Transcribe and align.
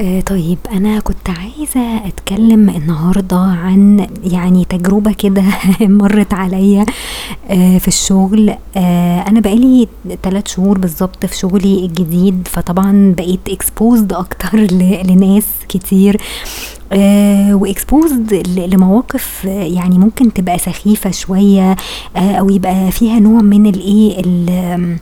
آه، 0.00 0.20
طيب 0.20 0.58
أنا 0.72 1.00
كنت 1.00 1.30
عايزة 1.30 2.06
أتكلم 2.06 2.68
النهاردة 2.70 3.36
عن 3.36 4.06
يعني 4.24 4.64
تجربة 4.64 5.12
كده 5.12 5.42
مرت 5.80 6.34
عليا 6.34 6.86
آه، 7.50 7.78
في 7.78 7.88
الشغل. 7.88 8.54
آه، 8.76 9.20
أنا 9.28 9.40
بقالي 9.40 9.88
تلات 10.22 10.48
شهور 10.48 10.78
بالظبط 10.78 11.26
في 11.26 11.36
شغلي 11.36 11.84
الجديد 11.86 12.48
فطبعا 12.50 13.14
بقيت 13.18 13.40
exposed 13.50 14.12
أكتر 14.16 14.58
لناس 15.10 15.44
كتير. 15.68 16.20
واكسبوزد 17.52 18.34
لمواقف 18.58 19.46
آه، 19.46 19.62
يعني 19.64 19.98
ممكن 19.98 20.32
تبقى 20.32 20.58
سخيفة 20.58 21.10
شوية 21.10 21.76
آه، 22.16 22.32
أو 22.32 22.50
يبقى 22.50 22.90
فيها 22.90 23.18
نوع 23.20 23.42
من 23.42 23.66
الإيه 23.66 24.20
ال- 24.20 24.96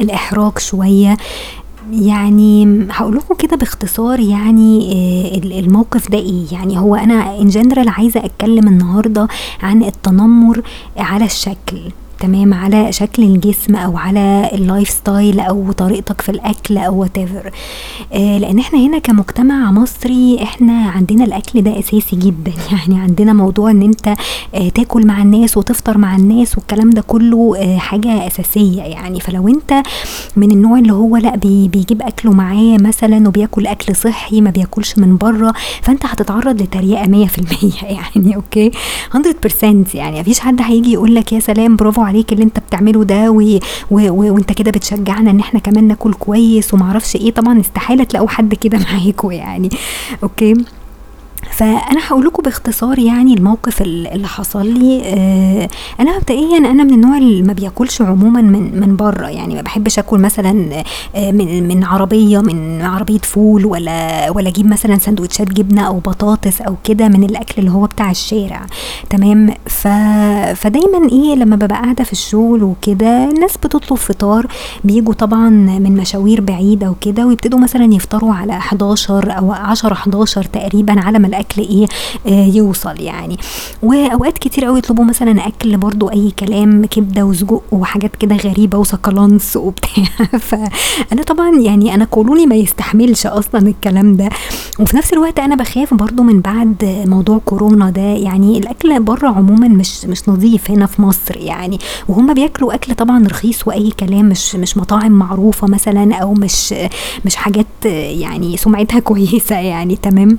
الإحراج 0.00 0.58
شوية. 0.58 1.16
يعني 1.92 2.86
هاقول 2.92 3.16
لكم 3.16 3.34
كده 3.34 3.56
باختصار 3.56 4.20
يعني 4.20 4.92
آه، 4.92 5.38
ال- 5.38 5.52
الموقف 5.58 6.10
ده 6.10 6.18
إيه؟ 6.18 6.44
يعني 6.52 6.78
هو 6.78 6.94
أنا 6.94 7.40
in 7.40 7.48
general 7.48 7.88
عايزة 7.88 8.24
أتكلم 8.24 8.68
النهارده 8.68 9.28
عن 9.62 9.82
التنمر 9.84 10.62
على 10.96 11.24
الشكل. 11.24 11.78
تمام 12.20 12.54
على 12.54 12.92
شكل 12.92 13.22
الجسم 13.22 13.76
أو 13.76 13.96
على 13.96 14.50
ال 14.52 14.88
lifestyle 14.88 15.40
أو 15.40 15.72
طريقتك 15.72 16.20
في 16.20 16.28
الأكل 16.28 16.78
أو 16.78 17.00
whatever 17.00 17.50
لأن 18.12 18.58
إحنا 18.58 18.78
هنا 18.78 18.98
كمجتمع 18.98 19.72
مصري 19.72 20.38
إحنا 20.42 20.90
عندنا 20.90 21.24
الأكل 21.24 21.62
ده 21.62 21.78
أساسي 21.78 22.16
جدا. 22.16 22.52
يعني 22.72 23.00
عندنا 23.00 23.32
موضوع 23.32 23.70
إن 23.70 23.82
أنت 23.82 24.14
آه، 24.54 24.68
تاكل 24.68 25.06
مع 25.06 25.22
الناس 25.22 25.56
وتفطر 25.56 25.98
مع 25.98 26.16
الناس 26.16 26.58
والكلام 26.58 26.90
ده 26.90 27.02
كله 27.02 27.54
آه، 27.58 27.78
حاجة 27.78 28.26
أساسية. 28.26 28.82
يعني 28.82 29.20
فلو 29.20 29.48
أنت 29.48 29.82
من 30.36 30.50
النوع 30.50 30.78
اللي 30.78 30.92
هو 30.92 31.16
لأ 31.16 31.36
بي 31.36 31.68
بيجيب 31.68 32.02
أكله 32.02 32.32
معاه 32.32 32.76
مثلا 32.80 33.28
وبياكل 33.28 33.66
أكل 33.66 33.96
صحي 33.96 34.40
ما 34.40 34.50
بياكلش 34.50 34.98
من 34.98 35.16
بره 35.16 35.52
فأنت 35.82 36.06
هتتعرض 36.06 36.62
لتريقة 36.62 37.26
100% 37.26 37.28
يعني 38.16 38.36
okay؟ 38.36 38.70
100% 38.70 39.94
يعني 39.94 40.20
مفيش 40.20 40.40
حد 40.40 40.62
هيجي 40.62 40.92
يقول 40.92 41.14
لك 41.14 41.32
يا 41.32 41.40
سلام 41.40 41.76
برافو 41.76 42.02
عليك 42.10 42.32
اللي 42.32 42.44
انت 42.44 42.58
بتعمله 42.58 43.04
ده 43.04 43.30
و... 43.30 43.40
و... 43.90 44.10
و... 44.10 44.34
وانت 44.34 44.52
كده 44.52 44.70
بتشجعنا 44.70 45.30
ان 45.30 45.40
إحنا 45.40 45.60
كمان 45.60 45.88
ناكل 45.88 46.12
كويس 46.14 46.74
ومعرفش 46.74 47.16
إيه. 47.16 47.30
طبعا 47.30 47.60
استحالة 47.60 48.04
تلاقوا 48.04 48.28
حد 48.28 48.54
كده 48.54 48.78
معاكوا 48.92 49.32
يعني. 49.32 49.68
okay؟ 50.22 50.54
فأنا 51.50 52.00
هقول 52.08 52.26
لكم 52.26 52.42
باختصار 52.42 52.98
يعني 52.98 53.34
الموقف 53.34 53.82
ال- 53.82 54.06
اللي 54.06 54.28
حصل 54.28 54.66
لي. 54.66 55.02
آه 55.04 55.68
أنا 56.00 56.16
مبدئيا 56.18 56.58
أنا 56.58 56.84
من 56.84 56.90
النوع 56.94 57.18
اللي 57.18 57.42
ما 57.42 57.52
بياكلش 57.52 58.02
عموما 58.02 58.40
من 58.42 58.80
من 58.80 58.96
بره. 58.96 59.26
يعني 59.26 59.54
ما 59.54 59.62
بحبش 59.62 59.98
أكل 59.98 60.18
مثلا 60.18 60.82
آه 61.14 61.30
من 61.32 61.68
من 61.68 61.84
عربية 61.84 62.38
من 62.38 62.82
عربية 62.82 63.18
فول 63.18 63.66
ولا 63.66 64.30
ولا 64.30 64.48
أجيب 64.48 64.66
مثلا 64.66 64.98
سندوتشات 64.98 65.48
جبنة 65.48 65.86
أو 65.86 65.98
بطاطس 65.98 66.60
أو 66.60 66.74
كده 66.84 67.08
من 67.08 67.24
الأكل 67.24 67.54
اللي 67.58 67.70
هو 67.70 67.84
بتاع 67.86 68.10
الشارع. 68.10 68.66
تمام؟ 69.10 69.54
ف 69.66 69.88
فدايما 70.56 71.08
إيه 71.12 71.34
لما 71.34 71.56
ببقى 71.56 71.82
قاعدة 71.82 72.04
في 72.04 72.12
الشغل 72.12 72.62
وكده 72.62 73.24
الناس 73.30 73.56
بتطلب 73.56 73.98
فطار. 73.98 74.46
بيجوا 74.84 75.14
طبعا 75.14 75.48
من 75.50 75.96
مشاوير 75.96 76.40
بعيدة 76.40 76.90
وكده 76.90 77.26
ويبتدوا 77.26 77.58
مثلا 77.58 77.94
يفطروا 77.94 78.34
على 78.34 78.52
11 78.52 79.38
أو 79.38 79.52
10 79.52 79.92
11 79.92 80.42
تقريبا 80.44 81.00
على 81.00 81.18
ما 81.18 81.28
الاكل 81.40 81.62
إيه 81.62 81.86
آه 82.26 82.46
يوصل 82.46 83.00
يعني. 83.00 83.36
وأوقات 83.82 84.38
كتير 84.38 84.64
قوي 84.64 84.78
يطلبوا 84.78 85.04
مثلا 85.04 85.46
أكل 85.46 85.76
برضو 85.76 86.10
أي 86.10 86.32
كلام 86.38 86.84
كبدة 86.84 87.24
وسجق 87.24 87.62
وحاجات 87.72 88.16
كده 88.16 88.36
غريبة 88.36 88.78
وسكالانس 88.78 89.56
وبتاع. 89.56 90.04
فأنا 90.48 91.22
طبعا 91.26 91.58
يعني 91.60 91.94
أنا 91.94 92.04
قولوني 92.04 92.46
ما 92.46 92.54
يستحملش 92.54 93.26
أصلا 93.26 93.68
الكلام 93.68 94.16
ده. 94.16 94.28
وفي 94.80 94.96
نفس 94.96 95.12
الوقت 95.12 95.38
أنا 95.38 95.54
بخاف 95.54 95.94
برضو 95.94 96.22
من 96.22 96.40
بعد 96.40 97.04
موضوع 97.06 97.38
كورونا 97.44 97.90
ده. 97.90 98.02
يعني 98.02 98.58
الأكل 98.58 99.00
بره 99.02 99.28
عموما 99.28 99.68
مش 99.68 100.04
مش 100.04 100.28
نظيف 100.28 100.70
هنا 100.70 100.86
في 100.86 101.02
مصر 101.02 101.36
يعني. 101.36 101.78
وهم 102.08 102.34
بياكلوا 102.34 102.74
أكل 102.74 102.94
طبعا 102.94 103.26
رخيص 103.26 103.68
وأي 103.68 103.90
كلام 103.90 104.28
مش 104.28 104.54
مش 104.54 104.76
مطاعم 104.76 105.12
معروفة 105.12 105.66
مثلا 105.66 106.14
أو 106.14 106.34
مش 106.34 106.74
مش 107.24 107.36
حاجات 107.36 107.66
يعني 107.84 108.56
سمعتها 108.56 109.00
كويسة 109.00 109.56
يعني 109.56 109.96
تمام. 109.96 110.38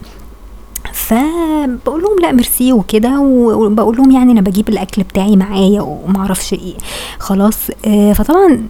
فبقول 0.93 2.01
لهم 2.01 2.19
لا 2.21 2.31
ميرسي 2.31 2.73
وكده 2.73 3.19
وبقول 3.19 3.97
لهم 3.97 4.11
يعني 4.11 4.31
أنا 4.31 4.41
بجيب 4.41 4.69
الأكل 4.69 5.03
بتاعي 5.03 5.35
معايا 5.35 5.81
ومعرفش 5.81 6.53
إيه. 6.53 6.73
خلاص 7.19 7.57
آه، 7.85 8.13
فطبعا 8.13 8.67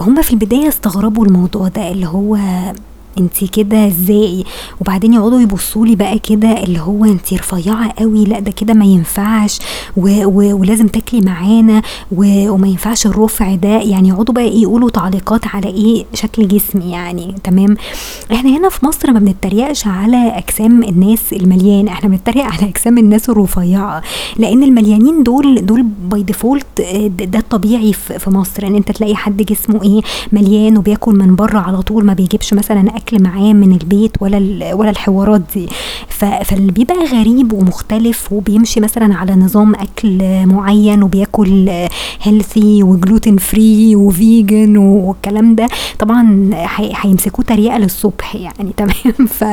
هما 0.00 0.22
في 0.22 0.30
البداية 0.32 0.68
استغربوا 0.68 1.24
الموضوع 1.26 1.68
ده 1.68 1.90
اللي 1.90 2.06
هو 2.06 2.38
انتي 3.18 3.46
كده 3.46 3.86
إزاي؟ 3.86 4.44
وبعدين 4.80 5.12
يقعدوا 5.12 5.40
يبصوا 5.40 5.86
لي 5.86 5.96
بقى 5.96 6.18
كده 6.18 6.62
اللي 6.64 6.80
هو 6.80 7.04
انتي 7.04 7.36
رفيعة 7.36 7.92
قوي 7.98 8.24
لا 8.24 8.40
ده 8.40 8.50
كده 8.50 8.74
ما 8.74 8.84
ينفعش 8.84 9.58
و 9.96 10.24
و 10.24 10.56
ولازم 10.60 10.86
تاكلي 10.86 11.20
معانا 11.20 11.82
وما 12.12 12.68
ينفعش 12.68 13.06
الرفع 13.06 13.54
ده 13.54 13.68
يعني 13.80 14.08
يقعدوا 14.08 14.34
بقى 14.34 14.44
إيه 14.44 14.62
يقولوا 14.62 14.90
تعليقات 14.90 15.46
على 15.46 15.66
إيه 15.68 16.04
شكل 16.14 16.48
جسمي 16.48 16.90
يعني 16.90 17.34
تمام؟ 17.44 17.76
إحنا 18.32 18.56
هنا 18.58 18.68
في 18.68 18.86
مصر 18.86 19.12
ما 19.12 19.18
بنتريقش 19.18 19.86
على 19.86 20.16
اجسام 20.38 20.82
الناس 20.82 21.32
المليانه 21.32 21.92
إحنا 21.92 22.08
بنتريق 22.08 22.44
على 22.44 22.68
اجسام 22.68 22.98
الناس 22.98 23.30
الرفيعة 23.30 24.02
لأن 24.38 24.62
المليانين 24.62 25.22
دول 25.22 25.66
دول 25.66 25.82
by 26.10 26.22
default 26.22 26.66
ده 27.22 27.38
الطبيعي 27.38 27.92
في 27.92 28.30
مصر 28.30 28.66
ان 28.66 28.74
انت 28.74 28.90
تلاقي 28.92 29.14
حد 29.16 29.36
جسمه 29.42 29.82
إيه 29.82 30.00
مليان 30.32 30.78
وبياكل 30.78 31.14
من 31.14 31.36
بره 31.36 31.58
على 31.58 31.82
طول 31.82 32.04
ما 32.04 32.12
بيجيبش 32.14 32.54
مثلا 32.54 32.96
أكل 32.96 33.05
معاه 33.14 33.52
من 33.52 33.72
البيت 33.72 34.12
ولا 34.20 34.74
ولا 34.74 34.90
الحوارات 34.90 35.42
دي. 35.54 35.68
فاللي 36.44 36.72
بيبقى 36.72 36.96
غريب 37.12 37.52
ومختلف 37.52 38.32
وبيمشي 38.32 38.80
مثلا 38.80 39.14
على 39.14 39.34
نظام 39.34 39.74
أكل 39.74 40.46
معين 40.46 41.02
وبياكل 41.02 41.70
healthy 42.22 42.82
و 42.82 42.90
gluten 42.90 43.36
free 43.36 43.96
و 43.96 44.09
vegan 44.09 44.76
والكلام 44.76 45.54
ده 45.54 45.68
طبعا 45.98 46.50
هي- 46.54 46.92
هيمسكوه 46.96 47.44
تريقة 47.44 47.78
للصبح 47.78 48.34
يعني 48.36 48.72
تمام؟ 48.76 49.26
ف 49.26 49.44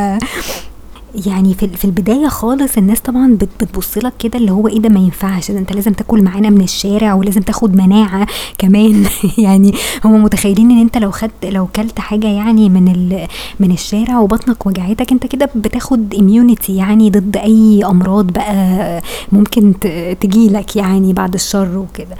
يعني 1.25 1.53
في 1.53 1.67
في 1.67 1.85
البداية 1.85 2.27
خالص 2.27 2.77
الناس 2.77 2.99
طبعا 3.01 3.33
بت- 3.41 3.63
بتبص 3.63 3.97
لك 3.97 4.13
كده 4.19 4.39
اللي 4.39 4.51
هو 4.51 4.67
إيه 4.67 4.79
ده 4.79 4.89
ما 4.89 4.99
ينفعش 4.99 5.51
ده 5.51 5.59
أنت 5.59 5.73
لازم 5.73 5.93
تاكل 5.93 6.21
معانا 6.23 6.49
من 6.49 6.61
الشارع 6.61 7.13
ولازم 7.13 7.41
تاخد 7.41 7.75
مناعة 7.75 8.27
كمان. 8.59 9.05
يعني 9.37 9.73
هم 10.05 10.23
متخيلين 10.23 10.71
إن 10.71 10.81
أنت 10.81 10.97
لو 10.97 11.11
خدت 11.11 11.45
لو 11.45 11.67
كلت 11.67 11.99
حاجة 11.99 12.27
يعني 12.27 12.69
من 12.69 12.87
ال 12.87 13.27
من 13.59 13.71
الشارع 13.71 14.19
وبطنك 14.19 14.65
وجعتك 14.65 15.11
أنت 15.11 15.25
كده 15.25 15.49
بتاخد 15.55 16.13
اميونيتي 16.15 16.75
يعني 16.75 17.09
ضد 17.09 17.37
أي 17.37 17.85
أمراض 17.85 18.25
بقى 18.27 19.01
ممكن 19.31 19.73
تجيلك 20.21 20.75
يعني 20.75 21.13
بعد 21.13 21.33
الشر 21.33 21.77
وكده. 21.77 22.15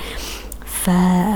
ف... 0.84 0.90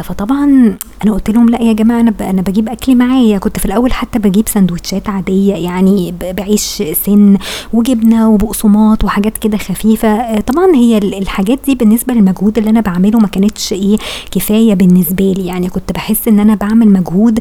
فطبعا 0.04 0.78
أنا 1.04 1.14
قلت 1.14 1.30
لهم 1.30 1.50
لا 1.50 1.62
يا 1.62 1.74
جماعة 1.74 2.00
أنا 2.00 2.12
ب... 2.12 2.22
أنا 2.22 2.42
بجيب 2.42 2.70
اكلي 2.70 2.96
معايا. 2.96 3.38
كنت 3.38 3.60
في 3.60 3.66
الأول 3.66 3.94
حتى 3.94 4.20
بجيب 4.20 4.50
سندوتشات 4.50 5.10
عادية 5.10 5.54
يعني 5.56 6.12
ب... 6.12 6.36
بعيش 6.36 6.84
سن 7.06 7.38
وجبنة 7.74 8.30
وبقسماط 8.30 9.04
وحاجات 9.04 9.38
كده 9.38 9.58
خفيفة. 9.58 10.08
آه، 10.08 10.40
طبعا 10.40 10.76
هي 10.76 10.98
ال- 10.98 11.18
الحاجات 11.18 11.60
دي 11.66 11.76
بالنسبة 11.76 12.14
للمجهود 12.14 12.58
اللي 12.58 12.70
أنا 12.70 12.82
بعمله 12.82 13.20
ما 13.20 13.28
كانتش 13.28 13.74
إيه 13.74 13.98
كفاية 14.32 14.74
بالنسبة 14.74 15.32
لي. 15.38 15.46
يعني 15.46 15.70
كنت 15.70 15.92
بحس 15.92 16.28
إن 16.28 16.40
أنا 16.40 16.56
بعمل 16.56 16.90
مجهود 16.90 17.40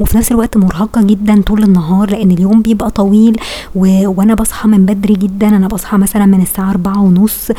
وفي 0.00 0.16
نفس 0.18 0.32
الوقت 0.32 0.56
مرهقة 0.56 1.02
جدا 1.02 1.42
طول 1.42 1.62
النهار 1.62 2.10
لأن 2.10 2.30
اليوم 2.30 2.62
بيبقى 2.62 2.90
طويل 2.90 3.36
و... 3.74 4.08
وأنا 4.08 4.34
بصحى 4.34 4.68
من 4.68 4.86
بدري 4.86 5.14
جدا. 5.14 5.48
أنا 5.48 5.68
بصحى 5.68 5.96
مثلا 5.96 6.26
من 6.26 6.42
الساعة 6.42 6.70
أربعة 6.70 7.02
ونص 7.02 7.52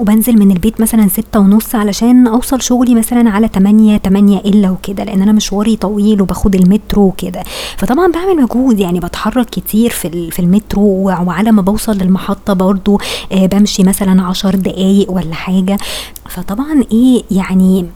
وبنزل 0.00 0.38
من 0.38 0.50
البيت 0.50 0.80
مثلا 0.80 1.08
ستة 1.08 1.40
ونص 1.40 1.74
علشان 1.74 2.26
أوصل 2.26 2.62
شغلي 2.62 2.94
مثلا 2.94 3.30
على 3.30 3.48
تمانية 3.48 3.96
تمانية 3.96 4.38
إلا 4.38 4.70
وكده 4.70 5.04
لأن 5.04 5.22
أنا 5.22 5.32
مشواري 5.32 5.76
طويل 5.76 6.22
وباخد 6.22 6.54
المترو 6.54 7.02
وكده. 7.02 7.42
فطبعا 7.76 8.12
بعمل 8.12 8.42
مجهود 8.42 8.80
يعني 8.80 9.00
بتحرك 9.00 9.50
كتير 9.50 9.90
في 9.90 10.30
في 10.30 10.38
المترو 10.40 10.82
وعلى 11.26 11.52
ما 11.52 11.62
بوصل 11.62 11.96
للمحطة 11.98 12.52
برضو 12.52 13.00
آه 13.32 13.46
بمشي 13.46 13.82
مثلا 13.82 14.22
عشر 14.22 14.54
دقايق 14.54 15.10
ولا 15.10 15.34
حاجة. 15.34 15.78
فطبعا 16.28 16.84
إيه 16.92 17.22
يعني 17.30 17.86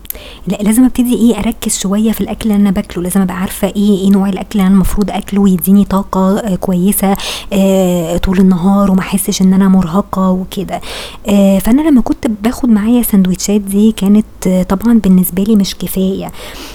لا 0.47 0.56
لازم 0.56 0.85
ابتدي 0.85 1.15
إيه 1.15 1.38
اركز 1.38 1.79
شوية 1.79 2.12
في 2.12 2.20
الأكل 2.20 2.50
اللي 2.50 2.61
أنا 2.61 2.70
باكله. 2.70 3.03
لازم 3.03 3.20
أبقى 3.20 3.37
عارفة 3.41 3.69
إيه 3.69 3.99
إيه 3.99 4.11
نوع 4.11 4.29
الأكل 4.29 4.49
اللي 4.59 4.67
أنا 4.67 4.75
المفروض 4.75 5.11
أكله 5.11 5.49
يديني 5.49 5.85
طاقة 5.85 6.38
آه 6.38 6.55
كويسة 6.56 7.17
آه 7.53 8.17
طول 8.17 8.38
النهار 8.38 8.91
وما 8.91 9.00
أحسش 9.00 9.43
إن 9.43 9.53
أنا 9.53 9.69
مرهقة 9.69 10.31
وكده. 10.31 10.81
آه 11.29 11.59
فأنا 11.59 11.82
لما 11.91 12.00
كنت 12.00 12.26
باخد 12.43 12.69
معايا 12.69 13.03
سندوتشات 13.03 13.61
دي 13.61 13.93
كانت 13.93 14.25
آه 14.47 14.62
طبعا 14.62 14.99
بالنسبة 14.99 15.43
لي 15.43 15.56
مش 15.56 15.75
كفاية. 15.75 16.32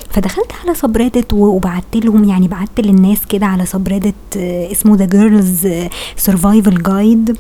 فدخلت 0.10 0.52
على 0.66 0.76
subreddit 0.76 1.34
وبعت 1.34 1.84
لهم 1.96 2.24
يعني 2.24 2.48
بعت 2.48 2.80
للناس 2.80 3.18
كده 3.30 3.46
على 3.46 3.66
subreddit 3.66 4.16
آه 4.38 4.72
اسمه 4.72 4.96
The 4.96 5.06
Girls 5.06 5.68
Survival 6.18 6.84
Guide 6.84 7.38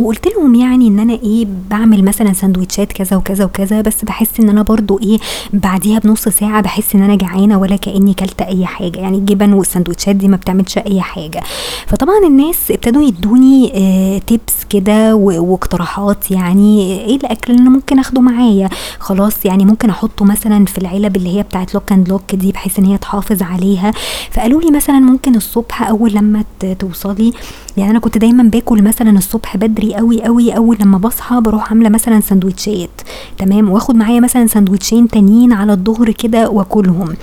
وقلت 0.00 0.26
لهم 0.28 0.54
يعني 0.54 0.88
إن 0.88 0.98
أنا 0.98 1.12
إيه 1.12 1.46
بعمل 1.70 2.04
مثلا 2.04 2.32
سندوتشات 2.32 2.92
كذا 2.92 3.16
وكذا 3.16 3.44
وكذا 3.44 3.80
بس 3.80 4.04
بحس 4.04 4.40
إن 4.40 4.48
أنا 4.48 4.62
برضو 4.62 4.98
إيه 5.02 5.18
بعديها 5.52 5.98
بنص 5.98 6.28
ساعة 6.28 6.60
بحس 6.60 6.94
إن 6.94 7.02
أنا 7.02 7.14
جعانة 7.14 7.58
ولا 7.58 7.76
كأني 7.76 8.14
كلت 8.14 8.42
أي 8.42 8.66
حاجة. 8.66 8.98
يعني 8.98 9.18
الجبن 9.18 9.52
والسندوتشات 9.52 10.16
دي 10.16 10.28
ما 10.28 10.36
بتعملش 10.36 10.78
أي 10.78 11.00
حاجة. 11.00 11.42
فطبعا 11.86 12.18
الناس 12.26 12.70
ابتدوا 12.70 13.02
يدوني 13.02 13.72
آه 13.74 14.18
tips 14.18 14.64
كده 14.70 15.14
واقتراحات 15.16 16.30
يعني 16.30 17.00
إيه 17.00 17.16
الأكل 17.16 17.52
اللي 17.52 17.62
أنا 17.62 17.70
ممكن 17.70 17.98
آخده 17.98 18.20
معايا. 18.20 18.68
خلاص 18.98 19.44
يعني 19.46 19.64
ممكن 19.64 19.90
أحطه 19.90 20.24
مثلا 20.24 20.64
في 20.64 20.78
العلب 20.78 21.16
اللي 21.16 21.36
هي 21.38 21.42
بتاعت 21.42 21.74
Lock 21.74 21.92
and 21.92 22.08
Lock 22.08 22.34
دي 22.34 22.52
بحيث 22.52 22.78
إن 22.78 22.84
هي 22.84 22.98
تحافظ 22.98 23.42
عليها. 23.42 23.92
فقالوا 24.30 24.60
لي 24.62 24.70
مثلا 24.70 24.98
ممكن 24.98 25.34
الصبح 25.36 25.88
أول 25.88 26.12
لما 26.12 26.44
توصلي 26.78 27.32
يعني 27.76 27.90
أنا 27.90 27.98
كنت 27.98 28.18
دايما 28.18 28.42
باكل 28.42 28.82
مثلا 28.82 29.18
الصبح 29.18 29.56
بدري 29.56 29.85
قوي 29.94 30.22
قوي 30.22 30.56
أول 30.56 30.76
لما 30.80 30.98
بصحى 30.98 31.40
بروح 31.40 31.70
عاملة 31.70 31.88
مثلا 31.88 32.20
سندوتشات 32.20 32.90
تمام؟ 33.38 33.70
واخد 33.70 33.94
معايا 33.96 34.20
مثلا 34.20 34.46
سندوتشين 34.46 35.08
تانيين 35.08 35.52
على 35.52 35.72
الظهر 35.72 36.10
كده 36.10 36.50
وأكلهم. 36.50 37.14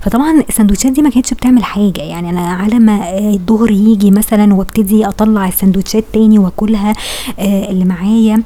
فطبعا 0.00 0.40
السندوتشات 0.48 0.92
دي 0.92 1.02
ما 1.02 1.10
كانتش 1.10 1.34
بتعمل 1.34 1.64
حاجة 1.64 2.00
يعني 2.02 2.30
أنا 2.30 2.40
على 2.40 2.78
ما 2.78 3.18
الظهر 3.18 3.70
يجي 3.70 4.10
مثلا 4.10 4.54
وابتدي 4.54 5.06
أطلع 5.06 5.48
السندوتشات 5.48 6.04
تاني 6.12 6.38
وأكلها 6.38 6.92
آه، 7.38 7.70
اللي 7.70 7.84
معايا 7.84 8.42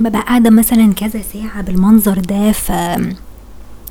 ببقى 0.00 0.20
قاعدة 0.22 0.50
مثلا 0.50 0.92
كذا 0.92 1.20
ساعة 1.32 1.62
بالمنظر 1.62 2.18
ده 2.18 2.52
ف 2.52 2.72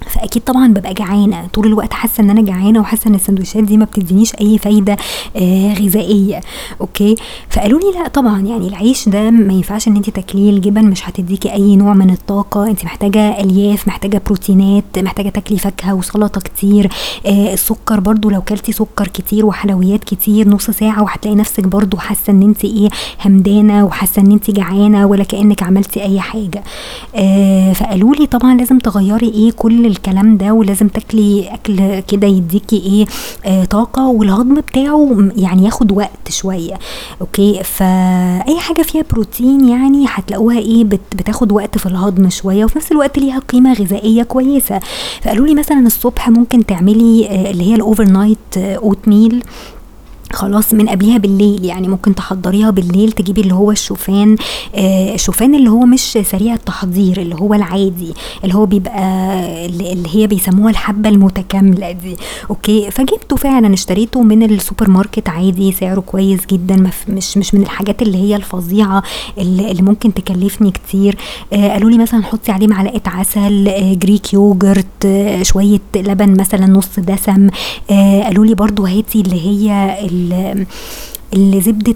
فأكيد 0.10 0.44
طبعا 0.44 0.68
ببقى 0.68 0.94
جعانة. 0.94 1.48
طول 1.54 1.68
الوقت 1.68 1.94
حاسة 1.94 2.24
إن 2.24 2.30
أنا 2.30 2.42
جعانة 2.42 2.80
وحاسة 2.80 3.10
إن 3.10 3.16
السندوتشات 3.16 3.64
دي 3.64 3.78
ما 3.78 3.86
بتدينيش 3.86 4.36
أي 4.42 4.58
فايدة 4.58 4.98
آه 5.36 5.74
غذائية. 5.74 6.42
أوكي؟ 6.82 7.16
فقالوا 7.50 7.80
لي 7.80 8.00
لأ 8.00 8.08
طبعا. 8.08 8.42
يعني 8.42 8.68
العيش 8.68 9.10
ده 9.10 9.32
ما 9.32 9.54
ينفعش 9.54 9.88
إن 9.88 9.96
انت 9.96 10.10
تاكليه 10.10 10.50
الجبن 10.50 10.86
مش 10.86 11.10
هتديكي 11.10 11.54
أي 11.54 11.76
نوع 11.76 11.94
من 11.94 12.10
الطاقة. 12.10 12.68
انت 12.68 12.86
محتاجة 12.86 13.40
ألياف 13.42 13.88
محتاجة 13.88 14.22
بروتينات 14.26 14.84
محتاجة 15.00 15.30
تاكلي 15.30 15.58
فاكهة 15.58 15.94
وسلطة 15.94 16.42
كتير 16.42 16.90
آه 17.26 17.54
السكر 17.54 18.00
برضو 18.00 18.30
لو 18.30 18.42
كلتي 18.42 18.72
سكر 18.72 19.08
كتير 19.08 19.46
وحلويات 19.46 20.04
كتير 20.04 20.50
نص 20.50 20.70
ساعة 20.72 21.04
وهتلاقي 21.04 21.36
نفسك 21.36 21.68
برضو 21.68 21.98
حاسة 21.98 22.32
إن 22.34 22.42
انت 22.42 22.66
إيه 22.66 22.90
همدانة 23.26 23.86
وحاسة 23.86 24.22
إن 24.22 24.32
انت 24.32 24.52
جعانة 24.52 25.06
ولا 25.08 25.24
كأنك 25.24 25.64
عملتي 25.64 26.04
أي 26.04 26.20
حاجة. 26.20 26.64
آه 27.16 27.74
فقالوا 27.74 28.16
لي 28.16 28.26
طبعا 28.26 28.56
لازم 28.58 28.80
تغيري 28.80 29.30
إيه 29.30 29.52
كل 29.52 29.86
الكلام 29.94 30.38
ده 30.38 30.54
ولازم 30.54 30.88
تاكلي 30.88 31.50
أكل 31.54 32.00
كده 32.00 32.28
يديكي 32.28 32.78
إيه 32.78 33.06
آه 33.52 33.66
طاقة 33.66 34.08
والهضم 34.08 34.56
بتاعه 34.56 35.30
يعني 35.36 35.66
ياخد 35.66 35.92
وقت 35.92 36.30
شوية. 36.32 36.74
أوكي؟ 37.22 37.64
فأي 37.64 38.60
حاجة 38.60 38.82
فيها 38.82 39.04
بروتين 39.12 39.70
يعني 39.70 40.06
هتلاقوها 40.10 40.58
إيه 40.60 40.84
بتاخد 40.84 41.52
وقت 41.52 41.78
في 41.78 41.86
الهضم 41.86 42.30
شوية 42.30 42.66
وفي 42.66 42.78
نفس 42.78 42.92
الوقت 42.92 43.20
ليها 43.20 43.40
قيمة 43.40 43.74
غذائية 43.74 44.24
كويسة. 44.24 44.80
فقالوا 45.22 45.48
لي 45.48 45.56
مثلا 45.56 45.80
الصبح 45.80 46.30
ممكن 46.30 46.66
تعملي 46.66 47.28
آه 47.30 47.52
اللي 47.52 47.64
هي 47.64 47.76
ال 47.76 47.79
overnight 47.79 48.04
oatmeal 48.06 49.44
خلاص 50.34 50.74
من 50.74 50.90
قبلها 50.90 51.18
بالليل. 51.18 51.66
يعني 51.66 51.88
ممكن 51.88 52.16
تحضريها 52.16 52.70
بالليل 52.70 53.12
تجيبي 53.12 53.42
اللي 53.42 53.54
هو 53.54 53.72
الشوفان 53.72 54.36
آه 54.76 55.14
الشوفان 55.16 55.56
اللي 55.56 55.70
هو 55.70 55.80
مش 55.86 56.02
سريع 56.32 56.54
التحضير 56.54 57.22
اللي 57.22 57.36
هو 57.36 57.54
العادي 57.54 58.14
اللي 58.44 58.56
هو 58.56 58.66
بيبقى 58.66 59.00
اللي 59.66 60.08
هي 60.16 60.28
بيسموها 60.28 60.72
الحبة 60.72 61.10
المتكاملة 61.10 61.92
دي. 61.92 62.16
okay؟ 62.50 62.92
فجبته 62.92 63.36
فعلا 63.36 63.74
اشتريته 63.74 64.22
من 64.22 64.44
السوبر 64.44 64.90
ماركت 64.90 65.30
عادي 65.30 65.72
سعره 65.72 66.00
كويس 66.00 66.40
جدا 66.52 66.90
مش 67.10 67.38
مش 67.38 67.54
من 67.54 67.62
الحاجات 67.62 68.02
اللي 68.02 68.18
هي 68.18 68.36
الفظيعة 68.36 69.04
اللي, 69.38 69.82
ممكن 69.82 70.14
تكلفني 70.14 70.72
كتير. 70.72 71.18
آه 71.54 71.70
قالوا 71.72 71.90
لي 71.90 71.98
مثلا 71.98 72.24
حطي 72.24 72.52
عليه 72.52 72.68
معلقة 72.68 73.02
عسل 73.06 73.68
آه 73.68 73.94
Greek 73.94 74.34
yogurt 74.34 75.06
آه 75.06 75.44
شوية 75.44 75.80
لبن 75.96 76.40
مثلا 76.42 76.66
نص 76.66 77.00
دسم. 77.00 77.48
آه 77.92 78.24
قالوا 78.24 78.46
لي 78.46 78.56
برضو 78.56 78.86
هاتي 78.86 79.22
اللي 79.22 79.42
هي 79.48 79.98
زبدة 81.60 81.96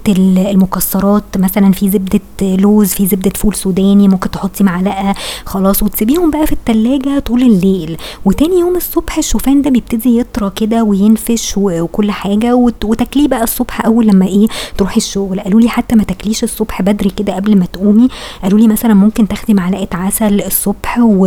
المكسرات 0.50 1.24
مثلا 1.36 1.72
في 1.72 1.90
زبدة 1.90 2.20
لوز 2.42 2.88
في 2.88 3.06
زبدة 3.06 3.30
فول 3.30 3.54
سوداني 3.54 4.08
ممكن 4.08 4.30
تحطي 4.30 4.64
معلقة 4.64 5.14
خلاص 5.44 5.82
وتسيبيهم 5.82 6.30
بقى 6.30 6.46
في 6.46 6.52
التلاجة 6.52 7.18
طول 7.18 7.42
الليل. 7.42 7.96
وتاني 8.24 8.60
يوم 8.60 8.76
الصبح 8.76 9.18
الشوفان 9.18 9.62
ده 9.62 9.70
بيبتدي 9.70 10.18
يطرى 10.18 10.50
كده 10.56 10.82
وينفش 10.84 11.54
وكل 11.56 12.10
حاجة 12.10 12.54
وتاكليه 12.84 13.28
بقى 13.28 13.42
الصبح 13.44 13.86
أول 13.86 14.06
لما 14.06 14.26
إيه 14.26 14.46
تروحي 14.78 14.96
الشغل. 14.96 15.40
قالوا 15.40 15.60
لي 15.60 15.68
حتى 15.68 15.96
ما 15.96 16.02
تاكليش 16.04 16.44
الصبح 16.44 16.82
بدري 16.82 17.10
كده 17.10 17.34
قبل 17.34 17.58
ما 17.58 17.66
تقومي. 17.66 18.08
قالوا 18.42 18.58
لي 18.58 18.68
مثلا 18.68 18.94
ممكن 18.94 19.28
تاخدي 19.28 19.54
معلقة 19.54 19.96
عسل 19.96 20.40
الصبح 20.40 20.98
و... 20.98 21.26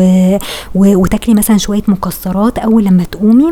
و... 0.76 0.96
وتاكلي 0.96 1.36
مثلا 1.36 1.58
شوية 1.58 1.84
مكسرات 1.88 2.58
أول 2.60 2.84
لما 2.86 3.04
تقومي. 3.04 3.52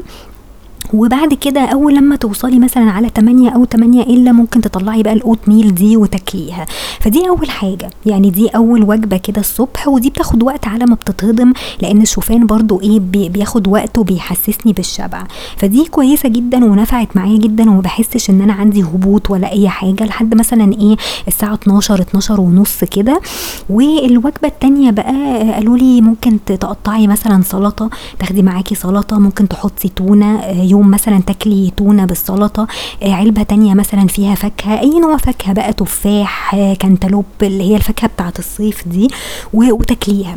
وبعد 0.94 1.34
كده 1.34 1.62
أول 1.66 1.96
لما 1.96 2.16
توصلي 2.16 2.60
مثلا 2.60 2.92
على 2.92 3.10
8 3.16 3.50
أو 3.50 3.66
8 3.66 4.02
إلا 4.04 4.32
ممكن 4.32 4.62
تطلعي 4.62 5.04
بقى 5.04 5.14
الأوت 5.14 5.40
ميل 5.48 5.76
دي 5.76 5.98
وتاكليها. 5.98 6.66
فدي 7.00 7.30
أول 7.30 7.50
حاجة. 7.50 7.90
يعني 8.06 8.30
دي 8.30 8.48
أول 8.48 8.84
وجبة 8.84 9.18
كده 9.18 9.40
الصبح 9.42 9.88
ودي 9.88 10.10
بتاخد 10.10 10.44
وقت 10.44 10.68
على 10.68 10.86
ما 10.86 10.96
بتتهضم 10.96 11.54
لأن 11.82 12.02
الشوفان 12.02 12.46
برضو 12.46 12.82
إيه 12.82 13.00
بياخد 13.30 13.68
وقت 13.68 13.98
وبيحسسني 13.98 14.74
بالشبع. 14.74 15.24
فدي 15.58 15.86
كويسة 15.86 16.30
جدا 16.30 16.66
ونفعت 16.66 17.18
معايا 17.18 17.38
جدا 17.38 17.70
وما 17.70 17.82
بحسش 17.82 18.30
إن 18.30 18.42
أنا 18.42 18.54
عندي 18.54 18.84
هبوط 18.84 19.30
ولا 19.32 19.52
أي 19.52 19.70
حاجة 19.70 20.04
لحد 20.06 20.36
مثلا 20.36 20.74
إيه 20.74 20.96
الساعة 21.28 21.54
12 21.54 22.02
12 22.02 22.42
ونص 22.42 22.84
كده. 22.84 23.22
والوجبة 23.70 24.48
التانية 24.48 24.92
بقى 24.92 25.52
قالوا 25.54 25.78
لي 25.78 26.02
ممكن 26.02 26.38
تقطعي 26.46 27.08
مثلا 27.08 27.44
سلطة. 27.44 27.90
تاخدي 28.20 28.42
معاكي 28.42 28.76
سلطة 28.76 29.20
ممكن 29.20 29.48
تحطي 29.48 29.90
تونة 29.90 30.46
يوم 30.46 30.79
يوم 30.80 30.92
مثلا 30.92 31.22
تاكلي 31.28 31.72
تونة 31.78 32.06
بالسلطة 32.06 32.68
آه، 33.04 33.14
علبة 33.14 33.44
تانية 33.44 33.74
مثلا 33.74 34.08
فيها 34.08 34.36
فاكهة 34.36 34.80
أي 34.80 35.00
نوع 35.00 35.18
فاكهة 35.18 35.54
بقى 35.54 35.74
تفاح 35.74 36.56
آه، 36.56 36.74
كانتالوب 36.74 37.26
اللي 37.42 37.64
هي 37.64 37.76
الفاكهة 37.76 38.08
بتاعت 38.08 38.40
الصيف 38.40 38.88
دي 38.88 39.08
وتاكليها. 39.54 40.36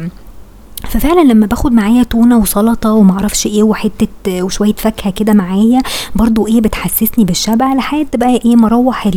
ففعلا 0.88 1.20
لما 1.20 1.46
باخد 1.46 1.72
معايا 1.72 2.02
تونة 2.02 2.38
وسلطة 2.38 2.92
ومعرفش 2.92 3.46
إيه 3.46 3.62
وحتة 3.62 4.42
وشوية 4.42 4.74
فاكهة 4.74 5.10
كده 5.12 5.32
معايا 5.32 5.82
برضو 6.14 6.46
إيه 6.46 6.60
بتحسسني 6.60 7.24
بالشبع 7.24 7.74
لحد 7.74 8.06
بقى 8.14 8.40
إيه 8.44 8.56
مروح 8.56 9.10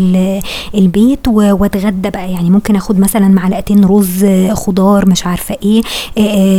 البيت 0.76 1.28
وأتغدى 1.28 2.10
بقى. 2.10 2.32
يعني 2.32 2.50
ممكن 2.50 2.76
آخد 2.76 3.00
مثلا 3.00 3.28
معلقتين 3.28 3.86
رز 3.86 4.26
خضار 4.52 5.10
مش 5.10 5.26
عارفة 5.28 5.58
إيه 5.64 5.82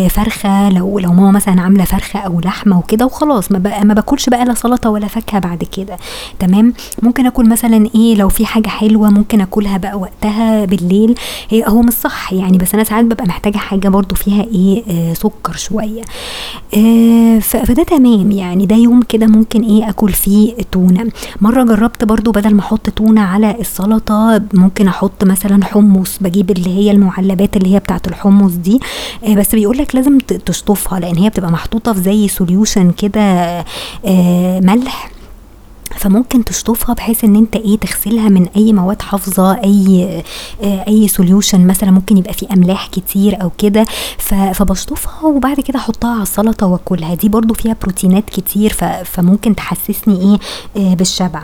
فرخة. 0.08 0.68
لو 0.70 0.98
لو 0.98 1.12
ماما 1.12 1.30
مثلا 1.30 1.60
عاملة 1.60 1.84
فرخة 1.84 2.18
أو 2.20 2.40
لحمة 2.40 2.78
وكده 2.78 3.06
وخلاص 3.06 3.52
ما 3.52 3.58
بقى 3.58 3.84
ما 3.84 3.94
باكلش 3.94 4.28
بقى 4.28 4.44
لا 4.44 4.54
سلطة 4.54 4.90
ولا 4.90 5.06
فاكهة 5.06 5.38
بعد 5.40 5.64
كده. 5.64 5.96
تمام؟ 6.38 6.72
ممكن 7.02 7.26
آكل 7.26 7.48
مثلا 7.48 7.88
إيه 7.94 8.14
لو 8.14 8.28
في 8.28 8.46
حاجة 8.46 8.68
حلوة 8.68 9.10
ممكن 9.10 9.40
آكلها 9.40 9.78
بقى 9.78 9.98
وقتها 9.98 10.64
بالليل. 10.64 11.14
هي 11.50 11.64
هو 11.66 11.82
مش 11.82 11.92
صح 11.92 12.32
يعني 12.32 12.58
بس 12.58 12.74
أنا 12.74 12.84
ساعات 12.84 13.04
ببقى 13.04 13.24
محتاجة 13.26 13.58
حاجة 13.58 13.88
برضو 13.88 14.14
فيها 14.14 14.42
إيه 14.44 14.95
سكر 15.14 15.56
شوية. 15.56 16.02
آه، 16.76 17.38
فده 17.38 17.82
تمام 17.82 18.30
يعني. 18.30 18.66
ده 18.66 18.76
يوم 18.76 19.02
كده 19.02 19.26
ممكن 19.26 19.62
إيه 19.62 19.88
أكل 19.88 20.12
فيه 20.12 20.54
تونة. 20.72 21.10
مرة 21.40 21.62
جربت 21.64 22.04
برضو 22.04 22.30
بدل 22.32 22.54
ما 22.54 22.60
أحط 22.60 22.90
تونة 22.90 23.20
على 23.20 23.56
السلطة 23.60 24.42
ممكن 24.54 24.88
أحط 24.88 25.24
مثلا 25.24 25.64
حمص. 25.64 26.18
بجيب 26.20 26.50
اللي 26.50 26.70
هي 26.76 26.90
المعلبات 26.90 27.56
اللي 27.56 27.74
هي 27.74 27.78
بتاعة 27.78 28.02
الحمص 28.06 28.52
دي. 28.52 28.80
آه، 29.24 29.34
بس 29.34 29.54
بيقولك 29.54 29.94
لازم 29.94 30.18
تشطفها 30.18 31.00
لأن 31.00 31.16
هي 31.16 31.28
بتبقى 31.28 31.50
محطوطة 31.50 31.92
في 31.92 32.00
زي 32.00 32.28
سوليوشن 32.28 32.90
كده 32.90 33.20
آه، 34.04 34.60
ملح. 34.60 35.10
فممكن 35.98 36.44
تشطفها 36.44 36.94
بحيث 36.94 37.24
إن 37.24 37.36
أنت 37.36 37.56
إيه 37.56 37.78
تغسلها 37.78 38.28
من 38.28 38.46
أي 38.56 38.72
مواد 38.72 39.02
حافظة 39.02 39.52
أي 39.64 40.22
آه 40.62 40.84
أي 40.88 41.08
solution 41.08 41.66
مثلا 41.66 41.90
ممكن 41.90 42.16
يبقى 42.18 42.32
فيه 42.32 42.46
أملاح 42.52 42.86
كتير 42.86 43.42
أو 43.42 43.50
كده. 43.58 43.84
فبشطفها 44.52 45.24
وبعد 45.28 45.60
كده 45.60 45.78
أحطها 45.78 46.10
على 46.14 46.22
السلطة 46.22 46.66
وأكلها. 46.66 47.14
دي 47.14 47.28
برضو 47.28 47.54
فيها 47.54 47.76
بروتينات 47.82 48.30
كتير 48.30 48.72
فممكن 49.04 49.54
تحسسني 49.56 50.38
إيه 50.76 50.90
آه 50.90 50.94
بالشبع. 50.94 51.42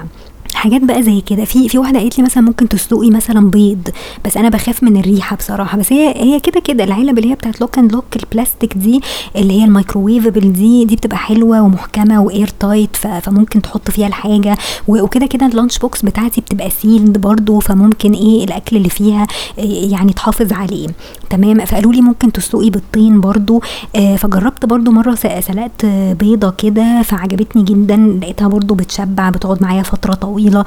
حاجات 0.62 0.82
بقى 0.84 1.02
زي 1.02 1.20
كده. 1.20 1.44
في 1.44 1.68
في 1.68 1.78
واحدة 1.78 1.98
قالت 1.98 2.18
لي 2.18 2.24
مثلا 2.24 2.42
ممكن 2.42 2.68
تسلقي 2.68 3.10
مثلا 3.10 3.50
بيض 3.50 3.88
بس 4.24 4.36
أنا 4.36 4.48
بخاف 4.48 4.82
من 4.82 4.96
الريحة 4.96 5.36
بصراحة. 5.36 5.78
بس 5.78 5.92
هي 5.92 6.14
هي 6.16 6.40
كده 6.40 6.60
كده 6.60 6.84
العلب 6.84 7.18
اللي 7.18 7.30
هي 7.30 7.34
بتاعت 7.34 7.60
Lock & 7.60 7.78
Lock 7.78 8.04
البلاستيك 8.16 8.74
دي 8.76 9.00
اللي 9.36 9.60
هي 9.60 9.64
ال 9.64 9.71
microwavable 9.71 10.52
دي 10.52 10.84
دي 10.84 10.96
بتبقى 10.96 11.16
حلوة 11.18 11.62
ومحكمة 11.62 12.22
و 12.22 12.48
airtight 12.60 12.96
فممكن 12.96 13.62
تحط 13.62 13.90
فيها 13.90 14.06
الحاجة. 14.06 14.56
وكده 14.88 15.26
كده 15.26 15.46
ال 15.46 15.51
lunch 15.51 15.78
box 15.78 16.02
بتاعتي 16.02 16.40
بتبقى 16.40 16.70
sealed 16.70 17.18
برضو 17.18 17.60
فممكن 17.60 18.12
إيه 18.12 18.44
الأكل 18.44 18.76
اللي 18.76 18.88
فيها 18.90 19.26
يعني 19.58 20.12
تحافظ 20.12 20.52
عليه. 20.52 20.88
تمام؟ 21.30 21.64
فقالوا 21.64 21.92
لي 21.92 22.00
ممكن 22.00 22.32
تسلقي 22.32 22.70
بيضتين 22.70 23.20
برضو. 23.20 23.62
آه، 23.96 24.16
فجربت 24.16 24.66
برضو 24.66 24.90
مرة 24.90 25.14
سلقت 25.14 25.86
بيضة 26.20 26.50
كده 26.50 27.02
فعجبتني 27.02 27.62
جدا. 27.62 28.18
لقيتها 28.22 28.48
برضو 28.48 28.74
بتشبع 28.74 29.30
بتقعد 29.30 29.62
معايا 29.62 29.82
فترة 29.82 30.14
طويلة. 30.14 30.51
طويلة 30.52 30.64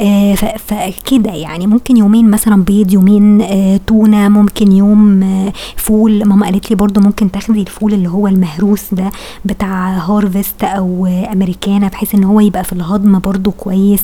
آه 0.00 0.34
فكده 0.58 1.30
يعني 1.32 1.66
ممكن 1.66 1.96
يومين 1.96 2.30
مثلا 2.30 2.64
بيض 2.64 2.92
يومين 2.92 3.42
آه 3.42 3.80
تونة 3.86 4.28
ممكن 4.28 4.72
يوم 4.72 5.22
آه 5.22 5.52
فول. 5.76 6.24
ماما 6.28 6.46
قالت 6.46 6.70
لي 6.70 6.76
برضو 6.76 7.00
ممكن 7.00 7.30
تاخدي 7.30 7.60
الفول 7.60 7.94
اللي 7.94 8.08
هو 8.08 8.28
المهروس 8.28 8.94
ده 8.94 9.10
بتاع 9.44 9.88
هارفست 9.98 10.64
أو 10.64 11.06
أمريكانا 11.06 11.88
بحيث 11.88 12.14
إن 12.14 12.24
هو 12.24 12.40
يبقى 12.40 12.64
في 12.64 12.72
الهضم 12.72 13.18
برضو 13.18 13.50
كويس. 13.50 14.00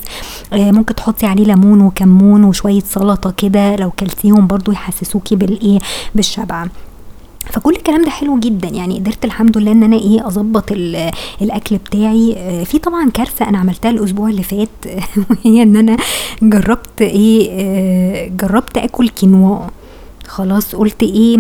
آه 0.52 0.70
ممكن 0.70 0.94
تحطي 0.94 1.26
عليه 1.26 1.44
ليمون 1.44 1.80
وكمون 1.80 2.44
وشوية 2.44 2.80
سلطة 2.80 3.30
كده 3.30 3.76
لو 3.76 3.90
كلتيهم 3.90 4.46
برضو 4.46 4.72
يحسسوكي 4.72 5.36
بالإيه؟ 5.36 5.78
بالشبع. 6.14 6.66
فكل 7.50 7.72
الكلام 7.76 8.04
ده 8.04 8.10
حلو 8.10 8.38
جدا. 8.38 8.68
يعني 8.68 8.98
قدرت 8.98 9.24
الحمد 9.24 9.58
لله 9.58 9.72
إن 9.72 9.82
أنا 9.82 9.96
إيه 9.96 10.26
أظبط 10.26 10.72
الأكل 11.42 11.76
بتاعي. 11.76 12.36
في 12.64 12.78
طبعا 12.78 13.10
كارثة 13.10 13.48
أنا 13.48 13.58
عملتها 13.58 13.90
الأسبوع 13.90 14.28
اللي 14.28 14.42
فات 14.42 14.68
وهي 15.30 15.62
إن 15.62 15.76
أنا 15.76 15.96
جربت 16.42 17.02
إيه 17.02 17.50
آه، 17.50 18.28
جربت 18.28 18.78
آكل 18.78 19.08
كينوا. 19.08 19.58
خلاص 20.26 20.74
قلت 20.76 21.02
إيه 21.02 21.38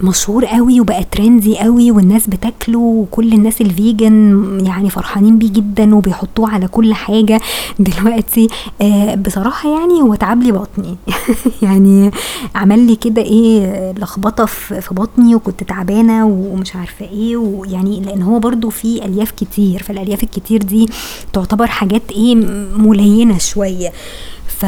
مشهور 0.00 0.44
قوي 0.44 0.80
وبقى 0.80 1.04
ترندي 1.04 1.58
قوي 1.58 1.90
والناس 1.90 2.26
بتاكله 2.26 2.78
وكل 2.78 3.32
الناس 3.32 3.60
الفيجن 3.60 4.58
يعني 4.66 4.90
فرحانين 4.90 5.38
بيه 5.38 5.52
جدا 5.52 5.94
وبيحطوه 5.94 6.50
على 6.50 6.68
كل 6.68 6.94
حاجة 6.94 7.40
دلوقتي. 7.78 8.48
آه 8.82 9.14
بصراحة 9.14 9.68
يعني 9.78 10.02
هو 10.02 10.14
تعب 10.14 10.42
لي 10.42 10.52
بطني. 10.52 10.96
يعني 11.62 12.10
عمل 12.54 12.78
لي 12.78 12.96
كده 12.96 13.22
إيه 13.22 13.92
لخبطة 13.92 14.44
في 14.44 14.94
بطني 14.94 15.34
وكنت 15.34 15.62
تعبانة 15.64 16.26
ومش 16.26 16.76
عارفة 16.76 17.06
إيه 17.06 17.36
ويعني 17.36 18.00
لأن 18.00 18.22
هو 18.22 18.38
برضو 18.38 18.70
فيه 18.70 19.04
ألياف 19.04 19.30
كتير 19.30 19.82
فالألياف 19.82 20.22
الكتير 20.22 20.62
دي 20.62 20.88
تعتبر 21.32 21.66
حاجات 21.66 22.02
إيه 22.12 22.34
ملينة 22.76 23.38
شوية. 23.38 23.92
ف 24.46 24.66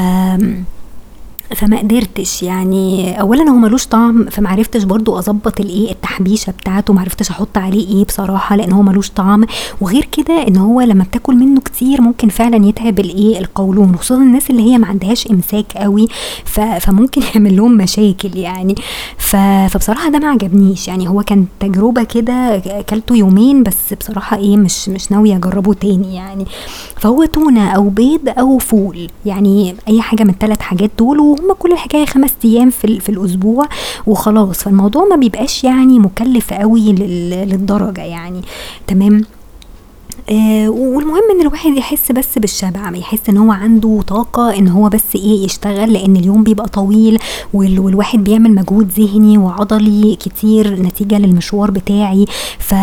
فما 1.54 1.78
قدرتش. 1.78 2.42
يعني 2.42 3.20
اولا 3.20 3.42
هو 3.50 3.56
ملوش 3.56 3.86
طعم 3.86 4.24
فما 4.30 4.48
عرفتش 4.48 4.82
برضو 4.84 5.18
أظبط 5.18 5.60
الإيه 5.60 5.90
التحبيشة 5.90 6.50
بتاعته 6.50 6.92
ما 6.92 7.00
عرفتش 7.00 7.30
أحط 7.30 7.58
عليه 7.58 7.88
إيه 7.88 8.04
بصراحة 8.04 8.56
لأن 8.56 8.72
هو 8.72 8.82
ملوش 8.82 9.10
طعم. 9.10 9.44
وغير 9.80 10.08
كده 10.12 10.48
إن 10.48 10.56
هو 10.56 10.80
لما 10.80 11.04
بتاكل 11.04 11.34
منه 11.34 11.60
كتير 11.60 12.00
ممكن 12.00 12.28
فعلا 12.28 12.66
يتعب 12.66 13.00
الإيه 13.00 13.38
القولون 13.38 13.96
خصوصا 13.96 14.22
الناس 14.22 14.50
اللي 14.50 14.62
هي 14.62 14.78
ما 14.78 14.86
عندهاش 14.86 15.26
إمساك 15.30 15.66
قوي 15.76 16.08
فممكن 16.80 17.22
يعمل 17.34 17.56
لهم 17.56 17.76
مشاكل 17.76 18.36
يعني. 18.38 18.74
فبصراحة 19.18 20.08
ده 20.10 20.18
ما 20.18 20.28
عجبنيش. 20.28 20.88
يعني 20.88 21.08
هو 21.08 21.22
كان 21.22 21.46
تجربة 21.60 22.02
كده 22.02 22.56
اكلته 22.66 23.16
يومين 23.16 23.62
بس 23.62 23.94
بصراحة 24.00 24.36
إيه 24.36 24.56
مش 24.56 24.88
مش 24.88 25.12
ناويه 25.12 25.36
أجربه 25.36 25.72
تاني 25.74 26.14
يعني. 26.14 26.46
فهو 26.96 27.24
تونة 27.24 27.68
أو 27.70 27.88
بيض 27.88 28.28
أو 28.28 28.58
فول 28.58 29.08
يعني 29.26 29.74
أي 29.88 30.00
حاجة 30.02 30.24
من 30.24 30.30
الثلاث 30.30 30.60
حاجات 30.60 30.90
دول 30.98 31.20
وهم 31.40 31.52
كل 31.52 31.72
الحكاية 31.72 32.06
خمس 32.06 32.30
أيام 32.44 32.70
في, 32.70 33.00
في 33.00 33.08
الأسبوع 33.08 33.68
وخلاص. 34.06 34.62
فالموضوع 34.62 35.04
ما 35.04 35.16
بيبقاش 35.16 35.64
يعني 35.64 35.98
مكلف 35.98 36.52
قوي 36.52 36.92
للدرجة 36.92 38.00
يعني. 38.00 38.42
تمام؟ 38.86 39.22
آه 40.30 40.68
والمهم 40.68 41.22
إن 41.34 41.40
الواحد 41.40 41.76
يحس 41.76 42.12
بس 42.12 42.38
بالشبع 42.38 42.96
يحس 42.96 43.28
إن 43.28 43.36
هو 43.36 43.52
عنده 43.52 44.00
طاقة 44.06 44.58
إن 44.58 44.68
هو 44.68 44.88
بس 44.88 45.02
إيه 45.14 45.44
يشتغل 45.44 45.92
لأن 45.92 46.16
اليوم 46.16 46.42
بيبقى 46.44 46.68
طويل 46.68 47.18
والواحد 47.54 48.24
بيعمل 48.24 48.54
مجهود 48.54 48.88
ذهني 48.98 49.38
وعضلي 49.38 50.16
كتير 50.16 50.82
نتيجة 50.82 51.18
للمشوار 51.18 51.70
بتاعي. 51.70 52.26
ف... 52.58 52.74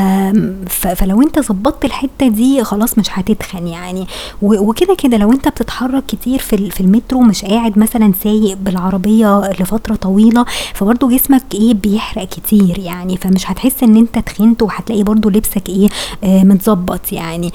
ف... 0.69 0.87
فلو 0.87 1.21
أنت 1.21 1.39
ظبطت 1.39 1.85
الحتة 1.85 2.27
دي 2.27 2.63
خلاص 2.63 2.97
مش 2.97 3.07
هتتخن 3.11 3.67
يعني. 3.67 4.07
وكده 4.41 4.95
كده 4.95 5.17
لو 5.17 5.31
أنت 5.31 5.47
بتتحرك 5.47 6.03
كتير 6.07 6.39
في, 6.39 6.69
في 6.69 6.81
المترو 6.81 7.21
مش 7.21 7.45
قاعد 7.45 7.79
مثلا 7.79 8.13
سايق 8.23 8.57
بالعربية 8.57 9.51
لفترة 9.59 9.95
طويلة 9.95 10.45
فبرضه 10.73 11.09
جسمك 11.09 11.43
إيه 11.53 11.73
بيحرق 11.73 12.23
كتير 12.23 12.79
يعني. 12.79 13.17
فمش 13.17 13.51
هتحس 13.51 13.83
إن 13.83 13.95
أنت 13.97 14.19
تخنت 14.19 14.61
وهتلاقي 14.61 15.03
برضه 15.03 15.31
لبسك 15.31 15.69
إيه 15.69 15.87
آه 16.23 16.43
متظبط 16.43 17.11
يعني. 17.11 17.32
يعني. 17.33 17.51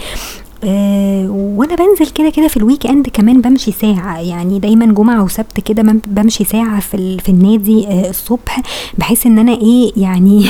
أه 0.64 1.30
وأنا 1.30 1.74
بنزل 1.74 2.12
كده 2.12 2.30
كده 2.30 2.48
في 2.48 2.56
ال 2.56 2.86
weekend 2.86 3.08
كمان 3.08 3.40
بمشي 3.40 3.72
ساعة. 3.72 4.18
يعني 4.20 4.58
دايما 4.58 4.86
جمعة 4.86 5.24
وسبت 5.24 5.60
كده 5.60 5.82
بمشي 6.06 6.44
ساعة 6.44 6.80
في 6.80 7.18
في 7.18 7.28
النادي 7.28 7.86
أه 7.88 8.10
الصبح. 8.10 8.60
بحيث 8.98 9.26
إن 9.26 9.38
أنا 9.38 9.52
إيه 9.52 9.92
يعني 9.96 10.46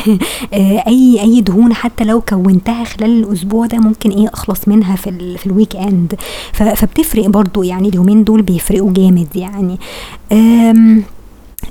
أه 0.54 0.84
أي 0.86 1.20
أي 1.22 1.40
دهون 1.40 1.74
حتى 1.74 2.04
لو 2.04 2.20
كونتها 2.20 2.84
خلال 2.84 3.24
الأسبوع 3.24 3.66
ده 3.66 3.78
ممكن 3.78 4.10
إيه 4.10 4.28
أخلص 4.34 4.68
منها 4.68 4.96
في 4.96 5.38
في 5.38 5.46
ال 5.46 5.76
weekend. 5.76 6.14
فبتفرق 6.52 7.26
برضو 7.26 7.62
يعني 7.62 7.88
اليومين 7.88 8.24
دول 8.24 8.42
بيفرقوا 8.42 8.92
جامد 8.92 9.36
يعني. 9.36 9.78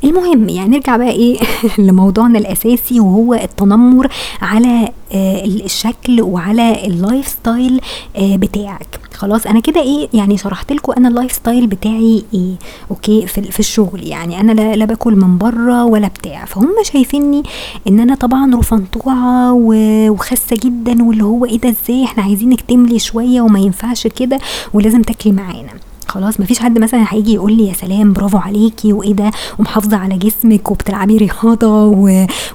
المهم 0.04 0.50
يعني 0.50 0.70
نرجع 0.70 0.98
بقى 0.98 1.12
إيه 1.12 1.38
لموضوعنا 1.78 2.40
الأساسي 2.40 3.00
وهو 3.00 3.34
التنمر 3.34 4.08
على 4.42 4.90
آه 5.14 5.46
الشكل 5.46 6.22
وعلى 6.22 6.88
ال 6.88 7.28
lifestyle 7.28 7.82
آه 8.16 8.36
بتاعك. 8.36 9.00
خلاص 9.14 9.48
أنا 9.48 9.60
كده 9.60 9.82
إيه 9.82 10.10
يعني 10.14 10.38
شرحت 10.38 10.72
لكم 10.74 10.94
أنا 10.98 11.08
ال 11.08 11.32
lifestyle 11.32 11.68
بتاعي 11.68 12.24
إيه 12.34 12.54
okay 12.92 13.28
في, 13.28 13.42
في 13.42 13.60
الشغل. 13.60 14.08
يعني 14.08 14.40
أنا 14.40 14.52
لا, 14.52 14.76
لا 14.76 14.86
باكل 14.86 15.16
من 15.16 15.38
بره 15.38 15.86
ولا 15.86 16.08
بتاع. 16.08 16.46
فهم 16.46 16.70
شايفيني 16.84 17.44
إن 17.88 18.00
أنا 18.00 18.16
طبعا 18.16 18.56
رفيعة 18.56 19.54
وخاسة 19.54 20.58
جدا 20.64 21.04
واللي 21.04 21.24
هو 21.24 21.46
إيه 21.46 21.60
ده 21.60 21.70
إزاي 21.70 22.04
إحنا 22.04 22.24
عايزينك 22.24 22.62
تملي 22.62 23.00
شوية 23.00 23.42
وما 23.42 23.60
ينفعش 23.60 24.08
كده 24.08 24.40
ولازم 24.74 25.02
تاكلي 25.02 25.34
معانا. 25.34 25.74
خلاص 26.08 26.40
مفيش 26.40 26.60
حد 26.60 26.80
مثلا 26.80 27.06
هيجي 27.10 27.34
يقول 27.34 27.54
لي 27.58 27.68
يا 27.68 27.74
سلام 27.74 28.14
برافو 28.14 28.38
عليكي 28.38 28.94
وإيه 28.94 29.14
ده؟ 29.14 29.32
ومحافظة 29.60 29.98
على 29.98 30.18
جسمك 30.18 30.72
وبتلعبي 30.72 31.18
رياضة 31.18 31.86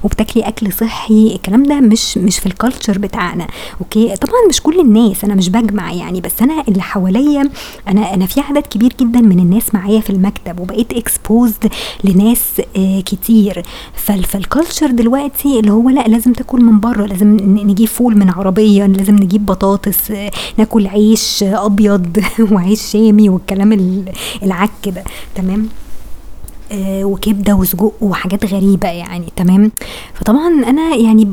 وبتاكلي 0.03 0.43
أكل 0.47 0.73
صحي. 0.73 1.35
الكلام 1.35 1.63
ده 1.63 1.79
مش 1.79 2.17
مش 2.17 2.39
في 2.39 2.45
ال 2.45 2.51
culture 2.51 2.97
بتاعنا 2.97 3.47
okay؟ 3.81 4.15
طبعا 4.15 4.39
مش 4.49 4.61
كل 4.61 4.79
الناس 4.79 5.23
أنا 5.23 5.35
مش 5.35 5.49
بجمع 5.49 5.91
يعني 5.93 6.21
بس 6.21 6.41
أنا 6.41 6.63
اللي 6.67 6.81
حواليا 6.81 7.49
أنا 7.87 8.13
أنا 8.13 8.25
في 8.25 8.41
عدد 8.41 8.61
كبير 8.67 8.93
جدا 9.01 9.21
من 9.21 9.39
الناس 9.39 9.73
معايا 9.75 9.99
في 10.01 10.09
المكتب 10.09 10.59
وبقيت 10.59 10.93
exposed 10.93 11.71
لناس 12.03 12.61
آه 12.77 13.01
كتير. 13.01 13.63
فال 13.95 14.15
culture 14.15 14.87
دلوقتي 14.91 15.59
اللي 15.59 15.71
هو 15.71 15.89
لأ 15.89 16.07
لازم 16.07 16.33
تاكل 16.33 16.61
من 16.63 16.79
بره 16.79 17.05
لازم 17.05 17.37
نجيب 17.41 17.87
فول 17.87 18.17
من 18.17 18.29
عربية 18.29 18.85
لازم 18.85 19.15
نجيب 19.15 19.45
بطاطس 19.45 20.11
آه 20.11 20.31
ناكل 20.57 20.87
عيش 20.87 21.43
أبيض 21.43 22.17
وعيش 22.51 22.81
شامي 22.81 23.29
والكلام 23.43 24.05
العك 24.43 24.69
ده 24.89 25.03
تمام؟ 25.35 25.67
آه 26.71 27.03
وكبدة 27.03 27.55
وسجق 27.55 27.93
وحاجات 28.01 28.45
غريبة 28.53 28.87
يعني 28.87 29.25
تمام؟ 29.35 29.71
فطبعا 30.13 30.47
أنا 30.47 30.95
يعني 30.95 31.27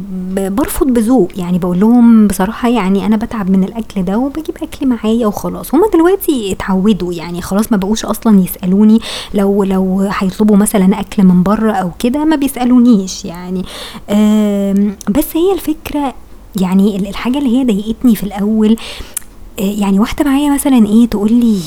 برفض 0.50 0.86
بذوق 0.86 1.28
يعني 1.36 1.58
بقول 1.58 1.80
لهم 1.80 2.26
بصراحة 2.26 2.68
يعني 2.68 3.06
أنا 3.06 3.16
بتعب 3.16 3.50
من 3.50 3.64
الأكل 3.64 4.02
ده 4.02 4.18
وبجيب 4.18 4.56
أكل 4.62 4.86
معايا 4.86 5.26
وخلاص. 5.26 5.74
هما 5.74 5.86
دلوقتي 5.94 6.52
اتعودوا 6.52 7.12
يعني 7.12 7.42
خلاص 7.42 7.72
ما 7.72 7.76
بقوش 7.78 8.04
أصلا 8.04 8.40
يسألوني 8.40 8.98
لو 9.34 9.64
لو 9.64 10.10
هيطلبوا 10.18 10.56
مثلا 10.56 11.00
أكل 11.00 11.22
من 11.24 11.42
بره 11.42 11.72
أو 11.72 11.90
كده 11.98 12.24
ما 12.24 12.36
بيسألونيش 12.36 13.24
يعني. 13.24 13.62
بس 15.10 15.36
هي 15.36 15.52
الفكرة 15.54 16.14
يعني 16.60 16.96
الحاجة 16.96 17.38
اللي 17.38 17.58
هي 17.58 17.64
ضايقتني 17.64 18.16
في 18.16 18.22
الأول 18.24 18.76
يعني 19.58 20.00
واحدة 20.00 20.24
معايا 20.24 20.54
مثلا 20.54 20.86
إيه 20.86 21.06
تقول 21.06 21.32
لي 21.32 21.60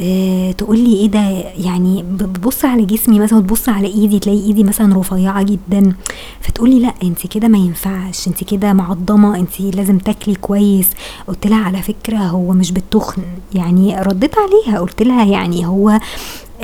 آه 0.00 0.52
تقول 0.52 0.78
لي 0.78 0.96
إيه 0.96 1.06
ده؟ 1.08 1.20
يعني 1.58 2.02
بتبص 2.02 2.64
على 2.64 2.84
جسمي 2.84 3.20
مثلا 3.20 3.38
وتبص 3.38 3.68
على 3.68 3.86
إيدي 3.86 4.18
تلاقي 4.18 4.40
إيدي 4.46 4.64
مثلا 4.64 4.98
رفيعة 4.98 5.42
جدا. 5.42 5.94
فتقول 6.40 6.70
لي 6.70 6.78
لأ 6.80 6.94
أنت 7.02 7.26
كده 7.26 7.48
ما 7.48 7.58
ينفعش 7.58 8.28
أنت 8.28 8.44
كده 8.44 8.72
معضمة 8.72 9.36
أنت 9.36 9.60
لازم 9.60 9.98
تاكلي 9.98 10.34
كويس. 10.34 10.88
قلت 11.28 11.46
لها 11.46 11.58
على 11.64 11.82
فكرة 11.82 12.16
هو 12.18 12.52
مش 12.52 12.72
بالتخن 12.72 13.22
يعني 13.54 14.00
رديت 14.00 14.34
عليها 14.38 14.80
قلت 14.80 15.02
لها 15.02 15.24
يعني 15.24 15.66
هو 15.66 16.00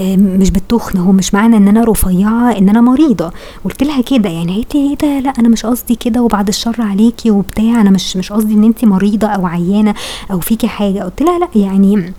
مش 0.00 0.50
بالتخن 0.50 0.98
هو 0.98 1.12
مش 1.12 1.34
معنى 1.34 1.56
إن 1.56 1.68
أنا 1.68 1.84
رفيعة 1.84 2.50
إن 2.58 2.68
أنا 2.68 2.80
مريضة. 2.80 3.32
قلت 3.64 3.82
لها 3.82 4.00
كده 4.00 4.28
يعني 4.30 4.54
قالت 4.54 4.74
لي 4.74 4.80
إيه 4.90 4.96
ده؟ 4.96 5.20
لا 5.20 5.30
أنا 5.38 5.48
مش 5.48 5.66
قصدي 5.66 5.94
كده 5.94 6.22
وبعد 6.22 6.48
الشر 6.48 6.76
عليكي 6.82 7.30
وبتاع 7.30 7.80
أنا 7.80 7.90
مش 7.90 8.16
مش 8.16 8.32
قصدي 8.32 8.54
إن 8.54 8.64
انت 8.64 8.84
مريضة 8.84 9.26
أو 9.26 9.46
عيانة 9.46 9.94
أو 10.30 10.40
فيكي 10.40 10.68
حاجة. 10.68 11.00
قلت 11.02 11.22
لها 11.22 11.38
لا 11.38 11.48
يعني 11.54 12.12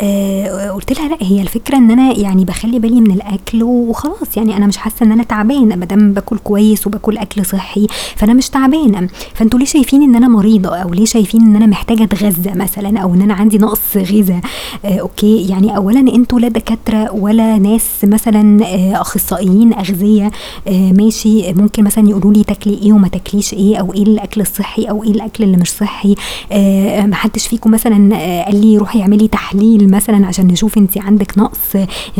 آه 0.00 0.70
قلت 0.70 0.98
لها 0.98 1.08
لا 1.08 1.16
هي 1.20 1.42
الفكرة 1.42 1.76
إن 1.76 1.90
أنا 1.90 2.18
يعني 2.18 2.44
بخلي 2.44 2.78
بالي 2.78 3.00
من 3.00 3.10
الأكل 3.10 3.62
وخلاص 3.62 4.36
يعني 4.36 4.56
أنا 4.56 4.66
مش 4.66 4.76
حاسة 4.76 5.06
إن 5.06 5.12
أنا 5.12 5.22
تعبانة 5.22 5.76
ما 5.76 5.84
دام 5.84 6.12
باكل 6.12 6.38
كويس 6.38 6.86
وباكل 6.86 7.18
أكل 7.18 7.46
صحي 7.46 7.86
فأنا 8.16 8.34
مش 8.34 8.48
تعبانة. 8.50 9.08
فأنتوا 9.34 9.58
ليه 9.58 9.66
شايفين 9.66 10.02
إن 10.02 10.16
أنا 10.16 10.28
مريضة؟ 10.28 10.76
أو 10.76 10.88
ليه 10.94 11.04
شايفين 11.04 11.40
إن 11.40 11.56
أنا 11.56 11.66
محتاجة 11.66 12.02
أتغذى 12.02 12.50
مثلا؟ 12.54 12.98
أو 12.98 13.14
إن 13.14 13.22
أنا 13.22 13.34
عندي 13.34 13.58
نقص 13.58 13.96
غذاء؟ 13.96 14.40
آه 14.84 14.98
أوكي. 14.98 15.48
يعني 15.48 15.76
اولا 15.76 16.00
أنتوا 16.00 16.40
لا 16.40 16.48
دكاترة 16.48 17.12
ولا 17.14 17.58
ناس 17.58 17.88
مثلا 18.04 18.64
آه 18.66 19.00
أخصائيين 19.00 19.74
أغذية 19.74 20.30
آه 20.68 20.92
ماشي. 20.92 21.52
ممكن 21.52 21.84
مثلا 21.84 22.08
يقولوا 22.08 22.32
لي 22.32 22.44
تاكلي 22.44 22.74
إيه 22.82 22.92
وما 22.92 23.08
تاكليش 23.08 23.54
إيه؟ 23.54 23.76
أو 23.76 23.94
إيه 23.94 24.02
الأكل 24.02 24.40
الصحي؟ 24.40 24.84
أو 24.84 25.04
إيه 25.04 25.10
الأكل 25.10 25.44
اللي 25.44 25.56
مش 25.56 25.70
صحي؟ 25.70 26.14
آه 26.52 27.06
ما 27.06 27.14
حدش 27.14 27.46
فيكم 27.46 27.70
مثلا 27.70 28.16
آه 28.16 28.42
قال 28.44 28.60
لي 28.60 28.76
روحي 28.78 29.00
اعملي 29.02 29.28
تحليل 29.28 29.85
مثلا 29.90 30.26
عشان 30.26 30.46
نشوف 30.46 30.78
انت 30.78 30.98
عندك 30.98 31.38
نقص 31.38 31.76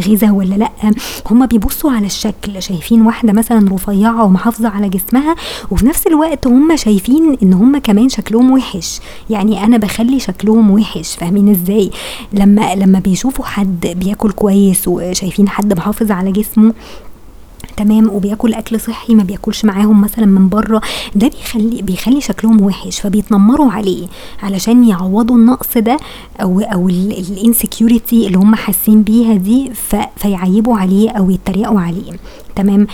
غذاء 0.09 0.31
ولا 0.31 0.55
لأ 0.55 0.71
هم 1.31 1.47
بيبصوا 1.47 1.91
على 1.93 2.07
الشكل 2.07 2.63
شايفين 2.63 3.03
واحدة 3.03 3.33
مثلا 3.33 3.75
رفيعة 3.75 4.25
ومحافظة 4.25 4.69
على 4.69 4.89
جسمها 4.89 5.35
وفي 5.71 5.87
نفس 5.87 6.07
الوقت 6.07 6.47
هم 6.47 6.77
شايفين 6.77 7.37
إن 7.43 7.53
هم 7.53 7.79
كمان 7.79 8.09
شكلهم 8.09 8.51
وحش. 8.51 9.01
يعني 9.31 9.65
أنا 9.65 9.77
بخلي 9.77 10.21
شكلهم 10.21 10.71
وحش 10.71 11.17
فاهمين 11.17 11.49
إزاي؟ 11.49 11.91
لما 12.33 12.75
لما 12.75 12.99
بيشوفوا 12.99 13.45
حد 13.45 13.87
بياكل 13.97 14.33
كويس 14.33 14.89
وشايفين 14.89 15.49
حد 15.49 15.73
محافظ 15.73 16.11
على 16.11 16.33
جسمه 16.33 16.75
تمام 17.77 18.11
وبياكل 18.11 18.55
أكل 18.55 18.81
صحي 18.81 19.15
ما 19.15 19.23
بياكلش 19.23 19.65
معاهم 19.65 20.01
مثلا 20.01 20.27
من 20.27 20.49
بره. 20.49 20.81
ده 21.15 21.29
بيخلي 21.29 21.83
بيخلي 21.83 22.21
شكلهم 22.21 22.63
وحش 22.63 23.01
فبيتنمروا 23.01 23.71
عليه 23.73 24.07
علشان 24.43 24.85
يعوضوا 24.85 25.37
النقص 25.37 25.79
ده 25.79 25.97
أو 26.43 26.61
أو 26.61 26.89
ال 26.89 27.01
insecurity 27.01 28.27
اللي 28.27 28.39
هم 28.39 28.55
حاسين 28.55 29.03
بيها 29.03 29.35
دي 29.35 29.71
فيعيبوا 30.17 30.77
عليه 30.79 31.11
أو 31.11 31.31
يتريقوا 31.31 31.81
عليه. 31.81 32.13
تمام. 32.57 32.87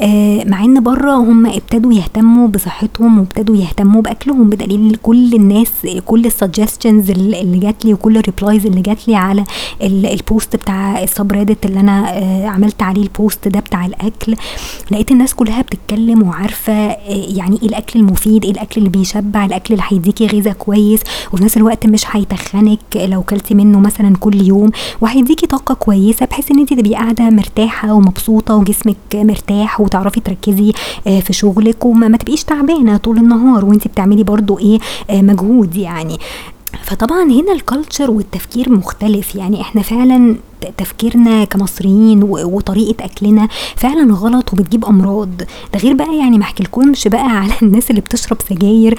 آه 0.00 0.44
مع 0.44 0.64
إن 0.64 0.80
بره 0.82 1.12
هم 1.14 1.46
ابتدوا 1.46 1.92
يهتموا 1.92 2.48
بصحتهم 2.48 3.18
وابتدوا 3.18 3.56
يهتموا 3.56 4.02
بأكلهم 4.02 4.48
بدليل 4.50 4.96
كل 5.02 5.34
الناس 5.34 5.70
كل 6.06 6.26
ال 6.26 6.33
suggestions 6.33 7.10
اللي 7.10 7.58
جات 7.58 7.84
لي 7.84 7.94
وكل 7.94 8.16
ال 8.16 8.22
replies 8.22 8.66
اللي 8.66 8.80
جات 8.80 9.08
لي 9.08 9.14
على 9.16 9.44
ال 9.82 9.97
post 9.97 10.56
بتاع 10.56 11.02
ال 11.02 11.08
subreddit 11.08 11.66
اللي 11.66 11.80
أنا 11.80 12.18
آه 12.18 12.46
عملت 12.46 12.82
عليه 12.82 13.02
ال 13.02 13.11
post 13.11 13.48
ده 13.48 13.60
بتاع 13.60 13.86
الأكل. 13.86 14.34
لقيت 14.90 15.10
الناس 15.12 15.34
كلها 15.34 15.62
بتتكلم 15.62 16.22
وعارفة 16.22 16.72
آه 16.72 16.98
يعني 17.08 17.58
إيه 17.62 17.68
الأكل 17.68 18.00
المفيد 18.00 18.44
إيه 18.44 18.50
الأكل 18.52 18.74
اللي 18.78 18.88
بيشبع 18.90 19.44
الأكل 19.44 19.74
اللي 19.74 19.84
هيديكي 19.88 20.26
غذاء 20.26 20.54
كويس. 20.54 21.00
وفي 21.32 21.44
نفس 21.44 21.56
الوقت 21.56 21.86
مش 21.86 22.04
هيتخنك 22.10 22.78
لو 22.96 23.22
كلتي 23.22 23.54
منه 23.54 23.80
مثلا 23.80 24.16
كل 24.20 24.42
يوم. 24.46 24.70
وهيديكي 25.00 25.46
طاقة 25.46 25.74
كويسة 25.74 26.26
بحيث 26.26 26.50
إن 26.50 26.58
انت 26.58 26.72
تبقي 26.74 26.94
قاعدة 26.94 27.30
مرتاحة 27.30 27.92
ومبسوطة 27.92 28.54
وجسمك 28.56 28.96
مرتاح 29.16 29.80
وتعرفي 29.80 30.20
تركزي 30.20 30.72
في 31.04 31.32
شغلك 31.32 31.84
وما 31.84 32.16
تبقيش 32.16 32.44
تعبانة 32.44 32.96
طول 32.96 33.18
النهار 33.18 33.64
وانت 33.64 33.88
بتعملي 33.88 34.22
برضو 34.24 34.58
إيه 34.58 34.78
مجهود 35.10 35.76
يعني. 35.76 36.18
فطبعا 36.82 37.22
هنا 37.22 37.52
الكالتشر 37.52 38.10
والتفكير 38.10 38.70
مختلف 38.70 39.34
يعني. 39.34 39.60
إحنا 39.60 39.82
فعلا 39.82 40.36
تفكيرنا 40.76 41.44
كمصريين 41.44 42.22
وطريقة 42.22 43.04
أكلنا 43.04 43.48
فعلا 43.76 44.14
غلط 44.14 44.52
وبتجيب 44.52 44.84
أمراض. 44.84 45.36
ده 45.72 45.78
غير 45.78 45.92
بقى 45.94 46.18
يعني 46.18 46.38
ما 46.38 46.44
أحكيلكمش 46.44 47.08
بقى 47.08 47.28
على 47.38 47.52
الناس 47.62 47.90
اللي 47.90 48.00
بتشرب 48.00 48.38
سجاير 48.48 48.98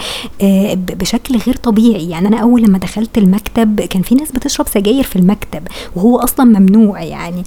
بشكل 1.00 1.38
غير 1.38 1.56
طبيعي. 1.56 2.10
يعني 2.10 2.28
أنا 2.28 2.38
أول 2.38 2.62
لما 2.62 2.78
دخلت 2.78 3.18
المكتب 3.18 3.82
كان 3.82 4.02
في 4.02 4.16
ناس 4.16 4.32
بتشرب 4.32 4.68
سجاير 4.68 5.04
في 5.04 5.16
المكتب 5.16 5.68
وهو 5.96 6.18
أصلا 6.20 6.60
ممنوع 6.60 7.04
يعني. 7.04 7.44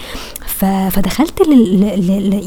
فدخلت 0.90 1.42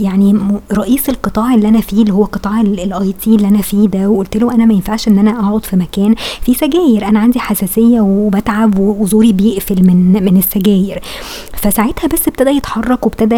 يعني 0.02 0.38
رئيس 0.74 1.10
القطاع 1.10 1.54
اللي 1.54 1.68
أنا 1.68 1.82
فيه 1.82 2.02
اللي 2.02 2.14
هو 2.14 2.24
قطاع 2.24 2.62
ال 2.62 3.14
IT 3.14 3.36
اللي 3.36 3.48
أنا 3.48 3.62
فيه 3.62 3.88
ده 3.88 4.10
وقلت 4.10 4.38
له 4.38 4.54
أنا 4.54 4.66
ما 4.66 4.74
ينفعش 4.74 5.08
إن 5.08 5.20
أنا 5.20 5.40
أقعد 5.40 5.66
في 5.66 5.76
مكان 5.76 6.16
فيه 6.42 6.54
سجاير. 6.54 7.08
أنا 7.08 7.20
عندي 7.20 7.40
حساسية 7.40 8.02
وبتعب 8.02 8.80
وزوري 8.80 9.34
بيقفل 9.34 9.84
من 9.84 10.24
من 10.24 10.38
السجاير. 10.38 11.02
فساعتها 11.66 12.08
بس 12.08 12.28
ابتدى 12.28 12.50
يتحرك 12.50 13.06
وابتدى 13.06 13.36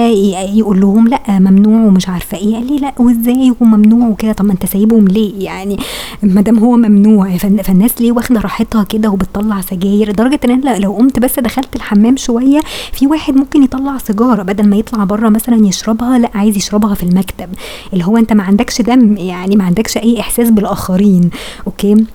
يقول 0.58 0.80
لهم 0.82 1.08
لا 1.08 1.40
ممنوع 1.40 1.88
ومش 1.88 2.10
عارفة 2.10 2.38
إيه. 2.38 2.56
قال 2.56 2.68
لي 2.68 2.78
لا 2.78 2.94
وإزاي؟ 3.00 3.50
هو 3.50 3.66
ممنوع 3.66 4.08
وكده. 4.08 4.32
طب 4.32 4.46
ما 4.46 4.54
أنت 4.54 4.66
سايبهم 4.66 5.08
ليه؟ 5.08 5.46
يعني 5.46 5.78
ما 6.24 6.42
دام 6.42 6.60
هو 6.60 6.78
ممنوع. 6.78 7.38
فالناس 7.38 8.02
ليه 8.02 8.12
واخدة 8.12 8.42
راحتها 8.42 8.84
كده 8.84 9.10
وبتطلع 9.10 9.62
سجاير؟ 9.62 10.10
لدرجة 10.10 10.40
إن 10.46 10.52
أنا 10.52 10.78
لو 10.78 10.94
قمت 10.94 11.20
بس 11.20 11.40
دخلت 11.40 11.76
الحمام 11.76 12.18
شوية 12.18 12.60
في 12.92 13.08
واحد 13.08 13.36
ممكن 13.36 13.64
يطلع 13.64 13.98
سيجارة 13.98 14.44
بدل 14.44 14.68
ما 14.68 14.76
يطلع 14.76 15.04
بره 15.04 15.30
مثلا 15.30 15.68
يشربها 15.68 16.18
لا 16.18 16.30
عايز 16.36 16.58
يشربها 16.58 16.96
في 16.96 17.04
المكتب. 17.04 17.50
اللي 17.94 18.06
هو 18.06 18.18
أنت 18.18 18.34
ما 18.34 18.44
عندكش 18.44 18.82
دم 18.82 19.18
يعني 19.18 19.56
ما 19.56 19.64
عندكش 19.64 19.98
أي 19.98 20.20
إحساس 20.20 20.50
بالآخرين. 20.50 21.30
أوكي؟ 21.68 22.06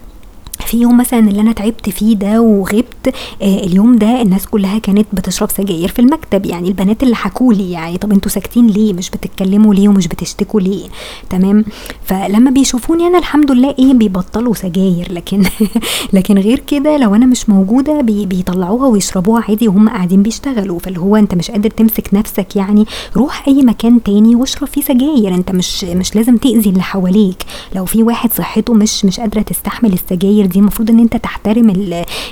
في 0.66 0.81
يوم 0.81 0.97
مثلا 0.97 1.21
اللي 1.21 1.40
أنا 1.40 1.52
تعبت 1.52 1.90
فيه 1.90 2.16
ده 2.16 2.40
وغبت 2.40 3.14
آه 3.42 3.64
اليوم 3.64 3.97
ده 3.97 4.23
الناس 4.23 4.47
كلها 4.47 4.78
كانت 4.78 5.07
بتشرب 5.12 5.50
سجاير 5.50 5.88
في 5.88 5.99
المكتب 5.99 6.47
يعني 6.47 6.69
البنات 6.69 7.02
اللي 7.02 7.16
حكولي 7.16 7.71
يعني 7.71 7.99
طب 7.99 8.12
أنتوا 8.12 8.31
ساكتين 8.31 8.66
ليه؟ 8.66 8.92
مش 8.92 9.11
بتتكلموا 9.11 9.75
ليه 9.75 9.88
ومش 9.88 10.09
بتشتكوا 10.09 10.61
ليه؟ 10.61 10.88
تمام؟ 11.31 11.64
فلما 12.05 12.51
بيشوفوني 12.51 13.07
أنا 13.07 13.18
الحمد 13.18 13.51
لله 13.51 13.75
إيه 13.79 13.92
بيبطلوا 13.92 14.55
سجاير 14.55 15.12
لكن 15.12 15.42
لكن 16.12 16.38
غير 16.38 16.59
كده 16.59 16.96
لو 16.96 17.14
أنا 17.14 17.27
مش 17.27 17.48
موجودة 17.48 18.01
بي 18.01 18.27
بيطلعوها 18.27 18.87
ويشربوها 18.87 19.44
عادي 19.48 19.68
وهم 19.68 19.88
قاعدين 19.88 20.22
بيشتغلوا. 20.22 20.79
فاللي 20.79 21.01
هو 21.01 21.16
أنت 21.16 21.35
مش 21.35 21.51
قادر 21.51 21.70
تمسك 21.70 22.14
نفسك 22.14 22.57
يعني 22.57 22.87
روح 23.16 23.48
أي 23.48 23.62
مكان 23.62 24.03
تاني 24.03 24.35
واشرب 24.35 24.68
فيه 24.68 24.81
سجاير. 24.81 25.35
أنت 25.35 25.51
مش 25.51 25.85
مش 25.85 26.16
لازم 26.16 26.37
تأذي 26.37 26.70
اللي 26.70 26.83
حواليك. 26.83 27.42
لو 27.75 27.85
في 27.85 28.03
واحد 28.03 28.33
صحته 28.33 28.75
مش 28.75 29.05
مش 29.05 29.20
قادرة 29.20 29.42
تستحمل 29.42 29.92
السجاير 29.92 30.46
دي 30.52 30.58
المفروض 30.58 30.90
إن 30.90 30.98
أنت 30.98 31.16
تحترم 31.16 31.70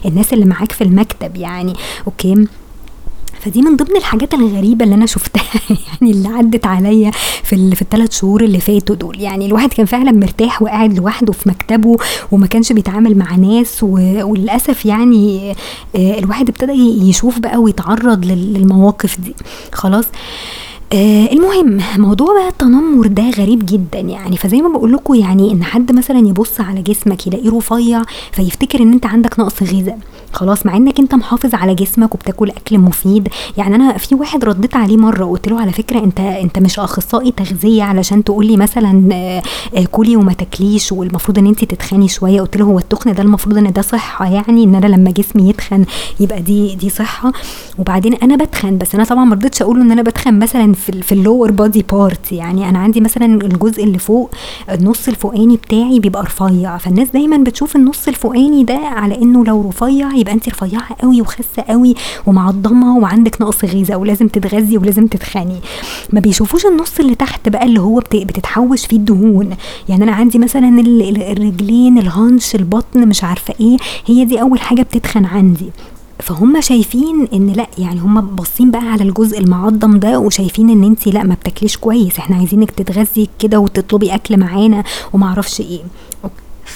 الناس 0.07 0.33
اللي 0.33 0.45
معاك 0.45 0.73
في 0.73 0.85
المكتب 0.85 1.37
يعني. 1.37 1.75
okay؟ 2.07 2.47
فدي 3.41 3.63
من 3.63 3.77
ضمن 3.77 3.97
الحاجات 3.97 4.35
الغريبة 4.35 4.85
اللي 4.85 4.95
أنا 4.95 5.07
شفتها 5.07 5.43
يعني 6.01 6.11
اللي 6.11 6.29
عدت 6.29 6.67
عليا 6.67 7.11
في 7.43 7.75
في 7.75 7.83
الثلاث 7.83 8.13
شهور 8.13 8.45
اللي 8.45 8.61
فاتوا 8.61 8.97
دول. 8.97 9.21
يعني 9.21 9.47
الواحد 9.47 9.73
كان 9.73 9.87
فعلا 9.87 10.13
مرتاح 10.13 10.63
وقاعد 10.63 10.99
لوحده 10.99 11.33
في 11.33 11.49
مكتبه 11.49 11.97
وما 12.33 12.47
كانش 12.47 12.73
بيتعامل 12.73 13.19
مع 13.19 13.37
ناس 13.37 13.83
وللأسف 13.83 14.87
يعني 14.87 15.55
الواحد 15.95 16.49
ابتدى 16.49 16.73
يشوف 17.09 17.39
بقى 17.39 17.57
ويتعرض 17.59 18.25
للمواقف 18.25 19.21
دي. 19.21 19.35
خلاص؟ 19.73 20.05
آه 20.05 20.70
المهم 21.33 21.81
موضوع 21.99 22.35
بقى 22.35 22.49
التنمر 22.49 23.07
ده 23.07 23.31
غريب 23.31 23.67
جدا 23.67 24.01
يعني. 24.01 24.37
فزي 24.37 24.63
ما 24.63 24.69
بقول 24.69 24.93
لكم 24.93 25.15
يعني 25.15 25.53
إن 25.53 25.65
حد 25.65 25.93
مثلا 25.93 26.19
يبص 26.19 26.61
على 26.61 26.83
جسمك 26.83 27.27
يلاقيه 27.27 27.51
رفيع 27.51 28.03
فيفتكر 28.33 28.83
إن 28.83 28.93
أنت 28.93 29.07
عندك 29.07 29.41
نقص 29.41 29.63
غذاء. 29.63 29.99
خلاص 30.33 30.67
مع 30.67 30.77
إنك 30.77 30.99
أنت 31.01 31.15
محافظ 31.15 31.55
على 31.55 31.75
جسمك 31.75 32.15
وبتاكل 32.15 32.51
أكل 32.51 32.79
مفيد. 32.79 33.29
يعني 33.57 33.75
أنا 33.75 33.99
في 33.99 34.15
واحد 34.15 34.45
رديت 34.45 34.77
عليه 34.77 34.97
مرة 34.97 35.25
وقلت 35.25 35.49
له 35.49 35.61
على 35.61 35.73
فكرة 35.73 35.99
أنت 35.99 36.21
أنت 36.21 36.59
مش 36.59 36.79
أخصائي 36.79 37.33
تغذية 37.33 37.83
علشان 37.83 38.25
تقول 38.25 38.47
لي 38.47 38.57
مثلا 38.57 39.09
آه 39.15 39.43
كلي 39.93 40.17
وما 40.17 40.33
تاكليش 40.33 40.93
والمفروض 40.93 41.39
إن 41.39 41.47
أنت 41.47 41.65
تتخني 41.65 42.09
شوية. 42.09 42.41
قلت 42.41 42.57
له 42.57 42.65
هو 42.65 42.79
التخن 42.79 43.13
ده 43.13 43.23
المفروض 43.23 43.59
إن 43.59 43.73
ده 43.73 43.83
صحة 43.83 44.27
يعني 44.33 44.65
إن 44.65 44.75
أنا 44.75 44.87
لما 44.87 45.11
جسمي 45.11 45.49
يتخن 45.49 45.85
يبقى 46.21 46.41
دي 46.43 46.75
دي 46.75 46.91
صحة. 46.91 47.33
وبعدين 47.79 48.15
أنا 48.15 48.37
بتخن 48.37 48.79
بس 48.79 48.95
أنا 48.95 49.05
طبعا 49.05 49.25
ما 49.25 49.35
رضيتش 49.35 49.63
أقول 49.63 49.77
له 49.79 49.83
إن 49.85 49.91
أنا 49.93 50.03
بتخن 50.03 50.39
مثلا 50.39 50.73
في 50.73 51.03
في 51.03 51.13
ال 51.13 51.19
lower 51.19 51.51
body 51.51 51.85
part 51.93 52.33
يعني 52.33 52.69
أنا 52.69 52.79
عندي 52.79 53.01
مثلا 53.01 53.27
الجزء 53.27 53.85
اللي 53.85 53.99
فوق 53.99 54.31
النص 54.71 55.09
الفوقاني 55.09 55.57
بتاعي 55.57 56.01
بيبقى 56.01 56.23
رفيع. 56.23 56.77
فالناس 56.79 57.09
دايما 57.11 57.37
بتشوف 57.37 57.77
النص 57.77 58.09
الفوقاني 58.09 58.65
ده 58.65 58.77
على 58.77 59.23
إنه 59.23 59.45
لو 59.45 59.69
رفيع 59.69 60.20
يبقى 60.21 60.35
انت 60.35 60.49
رفيعة 60.49 60.97
قوي 61.03 61.21
وخاسة 61.21 61.63
قوي 61.69 61.95
ومعضمة 62.27 62.99
وعندك 62.99 63.43
نقص 63.43 63.65
غذاء 63.65 63.99
ولازم 63.99 64.29
تتغذي 64.29 64.79
ولازم 64.79 65.07
تتخني 65.07 65.57
ما 66.13 66.21
بيشوفوش 66.21 66.67
النص 66.67 67.01
اللي 67.01 67.15
تحت 67.15 67.49
بقى 67.49 67.67
اللي 67.67 67.81
هو 67.81 67.99
بتتحوش 68.15 68.87
فيه 68.87 68.97
الدهون. 68.97 69.51
يعني 69.89 70.05
أنا 70.05 70.13
عندي 70.13 70.39
مثلا 70.39 70.81
الرجلين 71.31 71.99
الهانش 71.99 72.55
البطن 72.55 73.09
مش 73.09 73.25
عارفة 73.25 73.55
إيه 73.61 73.77
هي 74.07 74.25
دي 74.25 74.41
أول 74.41 74.61
حاجة 74.61 74.83
بتتخن 74.83 75.25
عندي. 75.25 75.71
فهم 76.21 76.61
شايفين 76.61 77.29
إن 77.35 77.47
لأ 77.53 77.67
يعني 77.79 78.01
هم 78.01 78.21
باصين 78.21 78.71
بقى 78.71 78.83
على 78.93 79.03
الجزء 79.03 79.39
المعضم 79.39 79.99
ده 79.99 80.19
وشايفين 80.19 80.71
إن 80.71 80.85
انت 80.85 81.07
لأ 81.07 81.23
ما 81.23 81.35
بتاكليش 81.35 81.77
كويس. 81.77 82.19
إحنا 82.19 82.37
عايزينك 82.37 82.71
تتغذي 82.71 83.29
كده 83.39 83.59
وتطلبي 83.59 84.15
أكل 84.15 84.37
معانا 84.37 84.85
وما 85.13 85.27
أعرفش 85.27 85.61
إيه. 85.61 85.81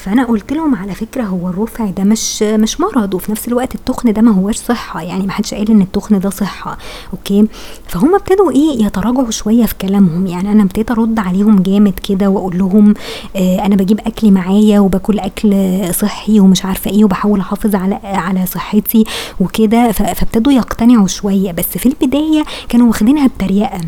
فأنا 0.04 0.24
قلت 0.24 0.52
لهم 0.52 0.74
على 0.74 0.94
فكرة 0.94 1.22
هو 1.22 1.48
الرفع 1.48 1.90
ده 1.90 2.04
مش 2.04 2.42
مش 2.42 2.80
مرض 2.80 3.14
وفي 3.14 3.32
نفس 3.32 3.48
الوقت 3.48 3.74
التخن 3.74 4.12
ده 4.12 4.22
ما 4.22 4.30
هوش 4.32 4.56
صحة 4.56 5.02
يعني 5.02 5.26
ما 5.26 5.32
حدش 5.32 5.54
قال 5.54 5.70
إن 5.70 5.80
التخن 5.80 6.18
ده 6.18 6.30
صحة 6.30 6.78
أوكي؟ 7.12 7.46
فهم 7.88 8.14
ابتدوا 8.14 8.50
إيه 8.50 8.84
يتراجعوا 8.84 9.30
شوية 9.30 9.64
في 9.66 9.74
كلامهم 9.74 10.26
يعني 10.26 10.52
أنا 10.52 10.62
ابتديت 10.62 10.90
أرد 10.90 11.18
عليهم 11.18 11.62
جامد 11.62 11.92
كده 12.08 12.28
وأقول 12.28 12.58
لهم 12.58 12.94
آه 13.36 13.66
أنا 13.66 13.76
بجيب 13.76 14.00
اكلي 14.06 14.30
معايا 14.30 14.80
وباكل 14.80 15.18
أكل 15.18 15.54
صحي 15.94 16.40
ومش 16.40 16.64
عارفة 16.64 16.90
إيه 16.90 17.04
وبحاول 17.04 17.40
أحافظ 17.40 17.74
على 17.74 17.94
على 18.04 18.46
صحتي 18.46 19.04
وكده 19.40 19.92
فابتدوا 19.92 20.52
يقتنعوا 20.52 21.06
شوية 21.06 21.52
بس 21.52 21.78
في 21.78 21.86
البداية 21.86 22.44
كانوا 22.68 22.88
واخدينها 22.88 23.26
بتريقة. 23.26 23.80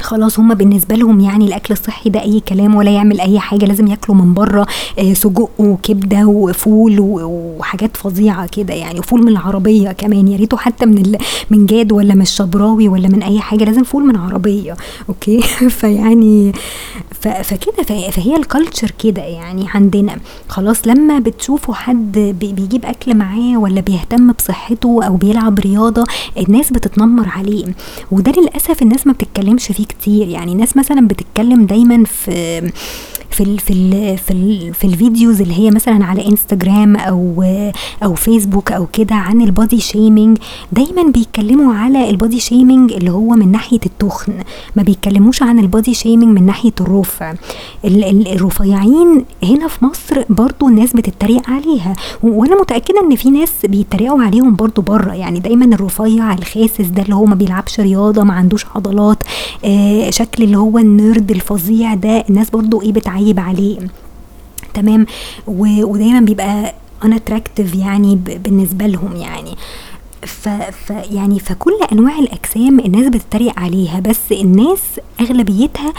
خلاص 0.00 0.38
هما 0.38 0.54
بالنسبة 0.54 0.94
لهم 0.96 1.20
يعني 1.20 1.44
الأكل 1.44 1.74
الصحي 1.74 2.10
ده 2.10 2.22
أي 2.22 2.40
كلام 2.40 2.74
ولا 2.74 2.90
يعمل 2.90 3.20
أي 3.20 3.38
حاجة 3.38 3.64
لازم 3.64 3.86
ياكلوا 3.86 4.18
من 4.18 4.34
بره 4.34 4.66
آه 4.98 5.12
سجق 5.12 5.50
وكبدة 5.58 6.26
وفول 6.26 6.96
وحاجات 7.00 7.96
فظيعة 7.96 8.46
كده 8.46 8.74
يعني 8.74 8.98
وفول 8.98 9.22
من 9.22 9.28
العربية 9.28 9.92
كمان 9.92 10.28
يا 10.28 10.36
ريته 10.36 10.56
حتى 10.56 10.86
من 10.86 11.16
من 11.50 11.66
جاد 11.66 11.92
ولا 11.92 12.14
من 12.14 12.22
الشبراوي 12.22 12.88
ولا 12.88 13.08
من 13.08 13.22
أي 13.22 13.40
حاجة 13.40 13.64
لازم 13.64 13.82
فول 13.82 14.04
من 14.06 14.16
عربية 14.16 14.76
okay؟ 15.08 15.40
فيعني 15.80 16.52
فكده 17.20 18.10
فهي 18.10 18.36
ال 18.36 18.43
culture 18.43 18.90
كده 18.98 19.22
يعني 19.22 19.66
عندنا. 19.74 20.16
خلاص 20.48 20.86
لما 20.86 21.18
بتشوفوا 21.18 21.74
حد 21.74 22.18
بيجيب 22.40 22.84
أكل 22.84 23.14
معاه 23.14 23.58
ولا 23.58 23.80
بيهتم 23.80 24.32
بصحته 24.32 25.00
أو 25.04 25.16
بيلعب 25.16 25.58
رياضة 25.58 26.04
الناس 26.38 26.72
بتتنمر 26.72 27.28
عليه 27.28 27.64
وده 28.12 28.32
للأسف 28.32 28.82
الناس 28.82 29.06
ما 29.06 29.12
بتتكلمش 29.12 29.66
فيه 29.66 29.85
كتير. 29.86 30.28
يعني 30.28 30.54
ناس 30.54 30.76
مثلا 30.76 31.08
بتتكلم 31.08 31.66
دايما 31.66 32.04
في 32.04 32.70
في 33.36 33.42
ال 33.42 33.58
في 33.58 33.70
ال 33.72 34.18
في, 34.18 34.30
ال 34.30 34.74
في 34.74 34.84
ال 34.86 34.94
videos 34.94 35.40
اللي 35.40 35.54
هي 35.58 35.70
مثلا 35.70 36.04
على 36.04 36.26
انستجرام 36.28 36.96
أو 36.96 37.44
أو 38.04 38.14
فيسبوك 38.14 38.72
أو 38.72 38.86
كده 38.92 39.14
عن 39.14 39.42
ال 39.42 39.50
body 39.50 39.80
shaming 39.80 40.38
دايما 40.72 41.10
بيتكلموا 41.10 41.74
على 41.74 42.10
ال 42.10 42.16
body 42.16 42.40
shaming 42.40 42.92
اللي 42.92 43.10
هو 43.10 43.30
من 43.30 43.52
ناحية 43.52 43.78
التخن 43.86 44.32
ما 44.76 44.82
بيتكلموش 44.82 45.42
عن 45.42 45.58
ال 45.58 45.65
body 45.65 45.94
shaming 45.94 46.38
من 46.38 46.46
ناحية 46.46 46.72
الرفع. 46.80 47.34
الرفيعين 47.84 49.24
هنا 49.42 49.68
في 49.68 49.84
مصر 49.84 50.22
برضو 50.30 50.68
الناس 50.68 50.92
بتتريق 50.92 51.50
عليها. 51.50 51.94
وأنا 52.22 52.60
متأكدة 52.60 53.00
إن 53.00 53.16
في 53.16 53.30
ناس 53.30 53.52
بيتريقوا 53.64 54.22
عليهم 54.22 54.56
برضو 54.56 54.82
بره 54.82 55.12
يعني 55.14 55.40
دايما 55.40 55.64
الرفيع 55.74 56.34
الخاسس 56.34 56.86
ده 56.86 57.02
اللي 57.02 57.14
هو 57.14 57.24
ما 57.24 57.34
بيلعبش 57.34 57.80
رياضة 57.80 58.22
ما 58.24 58.34
عندوش 58.34 58.66
عضلات 58.74 59.18
آه 59.64 60.10
شكل 60.10 60.42
اللي 60.42 60.58
هو 60.58 60.78
ال 60.78 60.88
nerd 60.88 61.30
الفظيع 61.30 61.94
ده 61.94 62.24
الناس 62.30 62.50
برضو 62.50 62.82
إيه 62.82 62.92
بتعيب 62.92 63.40
عليه. 63.40 63.78
تمام؟ 64.74 65.06
ودايما 65.46 66.20
بيبقى 66.20 66.74
unattractive 67.04 67.76
يعني 67.76 68.16
بالنسبة 68.16 68.86
لهم 68.86 69.16
يعني. 69.16 69.56
ف, 70.26 70.48
ف 70.48 70.90
يعني 71.10 71.38
فكل 71.38 71.72
أنواع 71.92 72.18
الأجسام 72.18 72.80
الناس 72.80 73.06
بتتريق 73.08 73.60
عليها 73.60 74.00
بس 74.00 74.18
الناس 74.32 74.80
أغلبيتها 75.20 75.92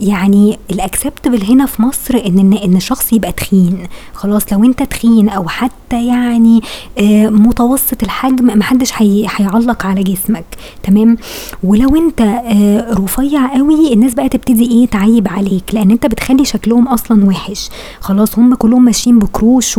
يعني 0.00 0.58
الاكسبتبل 0.70 1.42
هنا 1.44 1.66
في 1.66 1.82
مصر 1.82 2.22
إن 2.26 2.52
إن 2.64 2.80
شخص 2.80 3.12
يبقى 3.12 3.32
تخين. 3.32 3.78
خلاص 4.14 4.52
لو 4.52 4.64
أنت 4.64 4.82
تخين 4.82 5.28
أو 5.28 5.48
حتى 5.48 6.06
يعني 6.06 6.60
آه 6.98 7.26
متوسط 7.28 8.02
الحجم 8.02 8.58
محدش 8.58 8.92
هيعلق 8.96 9.86
على 9.86 10.02
جسمك. 10.02 10.44
تمام؟ 10.82 11.16
ولو 11.64 11.96
أنت 11.96 12.20
آه 12.20 12.92
رفيع 12.94 13.54
قوي 13.56 13.92
الناس 13.92 14.14
بقى 14.14 14.28
تبتدي 14.28 14.70
إيه 14.70 14.86
تعيب 14.86 15.28
عليك 15.28 15.64
لأن 15.72 15.90
أنت 15.90 16.06
بتخلي 16.06 16.44
شكلهم 16.44 16.88
أصلا 16.88 17.24
وحش. 17.26 17.68
خلاص 18.00 18.38
هم 18.38 18.54
كلهم 18.54 18.84
ماشيين 18.84 19.18
بكروش 19.18 19.78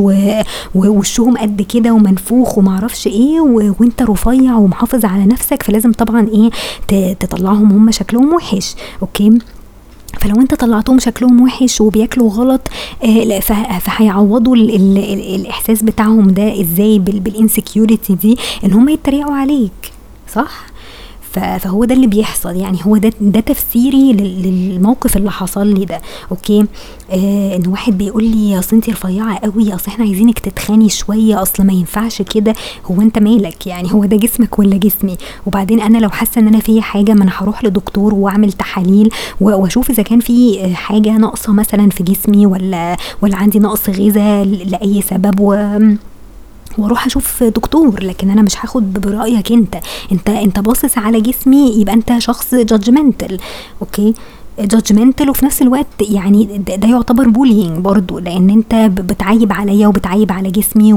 ووشهم 0.75 1.37
قد 1.37 1.61
كده 1.61 1.91
ومنفوخ 1.91 2.57
ومعرفش 2.57 3.07
إيه 3.07 3.41
وأنت 3.41 3.92
رفيع 4.01 4.55
ومحافظ 4.55 5.05
على 5.05 5.25
نفسك 5.25 5.63
فلازم 5.63 5.91
طبعا 5.91 6.27
إيه 6.27 7.13
تطلعهم 7.13 7.71
هم 7.71 7.91
شكلهم 7.91 8.33
وحش. 8.33 8.75
okay؟ 9.01 9.39
فلو 10.19 10.35
انت 10.41 10.53
طلعتهم 10.55 10.99
شكلهم 10.99 11.41
وحش 11.41 11.81
وبياكلوا 11.81 12.29
غلط 12.29 12.61
آه 13.03 13.39
فهيعوضوا 13.79 14.55
الإحساس 14.55 15.83
بتاعهم 15.83 16.27
ده 16.27 16.61
إزاي 16.61 16.99
بال 16.99 17.19
insecurity 17.19 18.15
دي 18.15 18.37
إن 18.65 18.73
هم 18.73 18.89
يتريقوا 18.89 19.35
عليك. 19.35 19.91
صح؟ 20.33 20.65
فهو 21.33 21.85
ده 21.85 21.95
اللي 21.95 22.07
بيحصل. 22.07 22.55
يعني 22.55 22.77
هو 22.83 22.97
ده 22.97 23.11
ده 23.21 23.39
تفسيري 23.39 24.13
للموقف 24.13 25.17
اللي 25.17 25.31
حصل 25.31 25.67
لي 25.67 25.85
ده. 25.85 26.01
okay؟ 26.31 26.65
آه 27.11 27.55
إن 27.55 27.67
واحد 27.67 27.97
بيقول 27.97 28.23
لي 28.23 28.59
أصل 28.59 28.75
انت 28.75 28.89
رفيعة 28.89 29.37
قوي 29.37 29.75
أصل 29.75 29.87
إحنا 29.87 30.05
عايزينك 30.05 30.39
تتخني 30.39 30.89
شوية 30.89 31.41
أصل 31.41 31.63
ما 31.63 31.73
ينفعش 31.73 32.21
كده. 32.21 32.53
هو 32.85 33.01
أنت 33.01 33.19
مالك؟ 33.19 33.67
يعني 33.67 33.93
هو 33.93 34.05
ده 34.05 34.17
جسمك 34.17 34.59
ولا 34.59 34.77
جسمي؟ 34.77 35.17
وبعدين 35.45 35.81
أنا 35.81 35.97
لو 35.97 36.09
حاسة 36.09 36.41
إن 36.41 36.47
أنا 36.47 36.59
في 36.59 36.81
حاجة 36.81 37.13
ما 37.13 37.23
أنا 37.23 37.31
هروح 37.35 37.63
لدكتور 37.63 38.13
وأعمل 38.13 38.51
تحاليل 38.51 39.09
وأشوف 39.41 39.89
إذا 39.89 40.03
كان 40.03 40.19
في 40.19 40.67
حاجة 40.75 41.17
ناقصة 41.17 41.53
مثلا 41.53 41.89
في 41.89 42.03
جسمي 42.03 42.45
ولا 42.45 42.97
ولا 43.21 43.35
عندي 43.37 43.59
نقص 43.59 43.89
غذاء 43.89 44.43
لأي 44.45 45.01
سبب 45.01 45.39
و 45.39 45.77
وأروح 46.77 47.05
أشوف 47.05 47.43
دكتور 47.43 48.03
لكن 48.03 48.29
أنا 48.29 48.41
مش 48.41 48.57
هاخد 48.65 48.93
برأيك 48.93 49.51
انت. 49.51 49.75
انت 50.11 50.29
انت 50.29 50.59
باصص 50.59 50.97
على 50.97 51.21
جسمي 51.21 51.69
يبقى 51.81 51.93
انت 51.93 52.13
شخص 52.17 52.55
judgmental 52.55 53.39
okay؟ 53.81 54.13
judgmental 54.59 55.29
وفي 55.29 55.45
نفس 55.45 55.61
الوقت 55.61 55.87
يعني 56.01 56.45
ده, 56.57 56.87
يعتبر 56.87 57.27
bullying 57.27 57.77
برضو 57.77 58.19
لأن 58.19 58.49
انت 58.49 58.75
بتعيب 59.01 59.53
عليا 59.53 59.87
وبتعيب 59.87 60.31
على 60.31 60.51
جسمي 60.51 60.93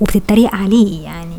وبتتريق 0.00 0.54
عليه 0.54 1.02
يعني. 1.02 1.35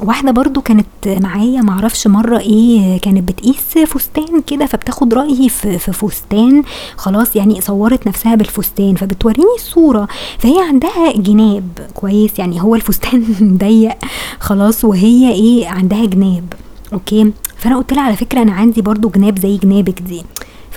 واحدة 0.00 0.30
برضو 0.32 0.60
كانت 0.60 0.86
معايا 1.06 1.60
معرفش 1.62 2.06
مرة 2.06 2.38
إيه 2.38 2.98
كانت 3.00 3.28
بتقيس 3.28 3.78
فستان 3.86 4.40
كده 4.46 4.66
فبتاخد 4.66 5.14
رأيي 5.14 5.48
في, 5.48 5.78
فستان. 5.78 6.62
خلاص 6.96 7.36
يعني 7.36 7.60
صورت 7.60 8.06
نفسها 8.06 8.34
بالفستان 8.34 8.94
فبتوريني 8.94 9.54
الصورة. 9.58 10.08
فهي 10.38 10.60
عندها 10.68 11.12
جناب 11.16 11.68
كويس 11.94 12.38
يعني 12.38 12.62
هو 12.62 12.74
الفستان 12.74 13.24
ضيق. 13.60 13.96
خلاص 14.40 14.84
وهي 14.84 15.32
إيه 15.32 15.68
عندها 15.68 16.04
جناب. 16.06 16.52
okay؟ 16.92 17.32
فأنا 17.56 17.76
قلت 17.76 17.92
لها 17.92 18.02
على 18.02 18.16
فكرة 18.16 18.42
أنا 18.42 18.52
عندي 18.52 18.82
برضو 18.82 19.08
جناب 19.08 19.38
زي 19.38 19.56
جنابك 19.56 20.00
دي. 20.02 20.22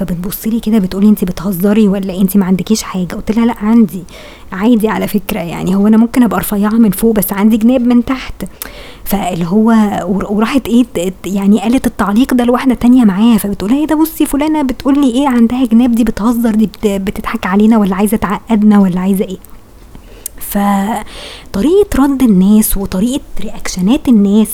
فبتبص 0.05 0.47
لي 0.47 0.59
كده 0.59 0.77
بتقولي 0.77 1.09
انت 1.09 1.23
بتهزري 1.25 1.87
ولا 1.87 2.21
انت 2.21 2.37
ما 2.37 2.45
عندكيش 2.45 2.83
حاجة. 2.83 3.15
قلت 3.15 3.31
لها 3.31 3.45
لا 3.45 3.55
عندي. 3.61 4.03
عادي 4.51 4.87
على 4.89 5.07
فكرة 5.07 5.39
يعني. 5.39 5.75
هو 5.75 5.87
أنا 5.87 5.97
ممكن 5.97 6.23
أبقى 6.23 6.39
رفيعة 6.39 6.69
من 6.73 6.91
فوق 6.91 7.15
بس 7.15 7.33
عندي 7.33 7.57
جناب 7.57 7.81
من 7.81 8.05
تحت. 8.05 8.45
فاللي 9.03 9.45
هو 9.47 9.73
وراحت 10.29 10.67
إيه 10.67 10.85
يعني 11.25 11.59
قالت 11.59 11.85
التعليق 11.87 12.33
ده 12.33 12.43
لواحدة 12.43 12.73
تانية 12.75 13.03
معاها. 13.05 13.37
فبتقول 13.37 13.71
إيه 13.71 13.87
ده؟ 13.87 13.95
بصي 13.95 14.25
فلانة 14.25 14.61
بتقول 14.61 14.99
لي 15.01 15.11
إيه 15.11 15.27
عندها 15.27 15.65
جناب 15.65 15.91
دي 15.91 16.03
بتهزر 16.03 16.51
دي 16.55 16.69
بتضحك 16.85 17.45
علينا 17.45 17.77
ولا 17.77 17.95
عايزة 17.95 18.17
تعقدنا 18.17 18.79
ولا 18.79 18.99
عايزة 18.99 19.25
إيه؟ 19.25 19.37
فطريقة 20.41 22.03
رد 22.03 22.21
الناس 22.23 22.77
وطريقة 22.77 23.21
reactionات 23.41 24.07
الناس. 24.07 24.47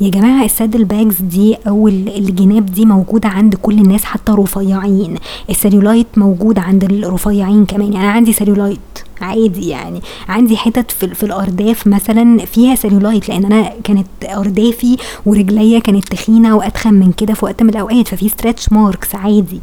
يا 0.00 0.08
جماعة 0.08 0.44
ال 0.44 0.50
saddle 0.50 0.84
bags 0.84 1.16
دي 1.20 1.56
أو 1.68 1.88
الجناب 1.88 2.66
دي 2.66 2.84
موجودة 2.86 3.28
عند 3.28 3.54
كل 3.54 3.74
الناس 3.74 4.04
حتى 4.04 4.32
رفيعين. 4.32 5.16
السليولايت 5.50 6.06
موجود 6.16 6.58
عند 6.58 6.84
الرفيعين 6.84 7.66
كمان. 7.66 7.92
يعني 7.92 8.04
أنا 8.04 8.12
عندي 8.12 8.32
سليولايت 8.32 8.78
عادي 9.20 9.68
يعني. 9.68 10.00
عندي 10.28 10.56
حتت 10.56 10.90
في, 10.90 11.14
في 11.14 11.22
الأرداف 11.22 11.86
مثلا 11.86 12.44
فيها 12.46 12.74
سليولايت 12.74 13.28
لأن 13.28 13.44
أنا 13.44 13.72
كانت 13.84 14.06
أردافي 14.24 14.96
ورجليا 15.26 15.78
كانت 15.78 16.08
تخينة 16.08 16.56
وأتخن 16.56 16.94
من 16.94 17.12
كده 17.12 17.34
في 17.34 17.44
وقت 17.44 17.62
من 17.62 17.70
الأوقات. 17.70 18.08
ففي 18.08 18.28
stretch 18.28 18.72
marks 18.72 19.14
عادي. 19.14 19.60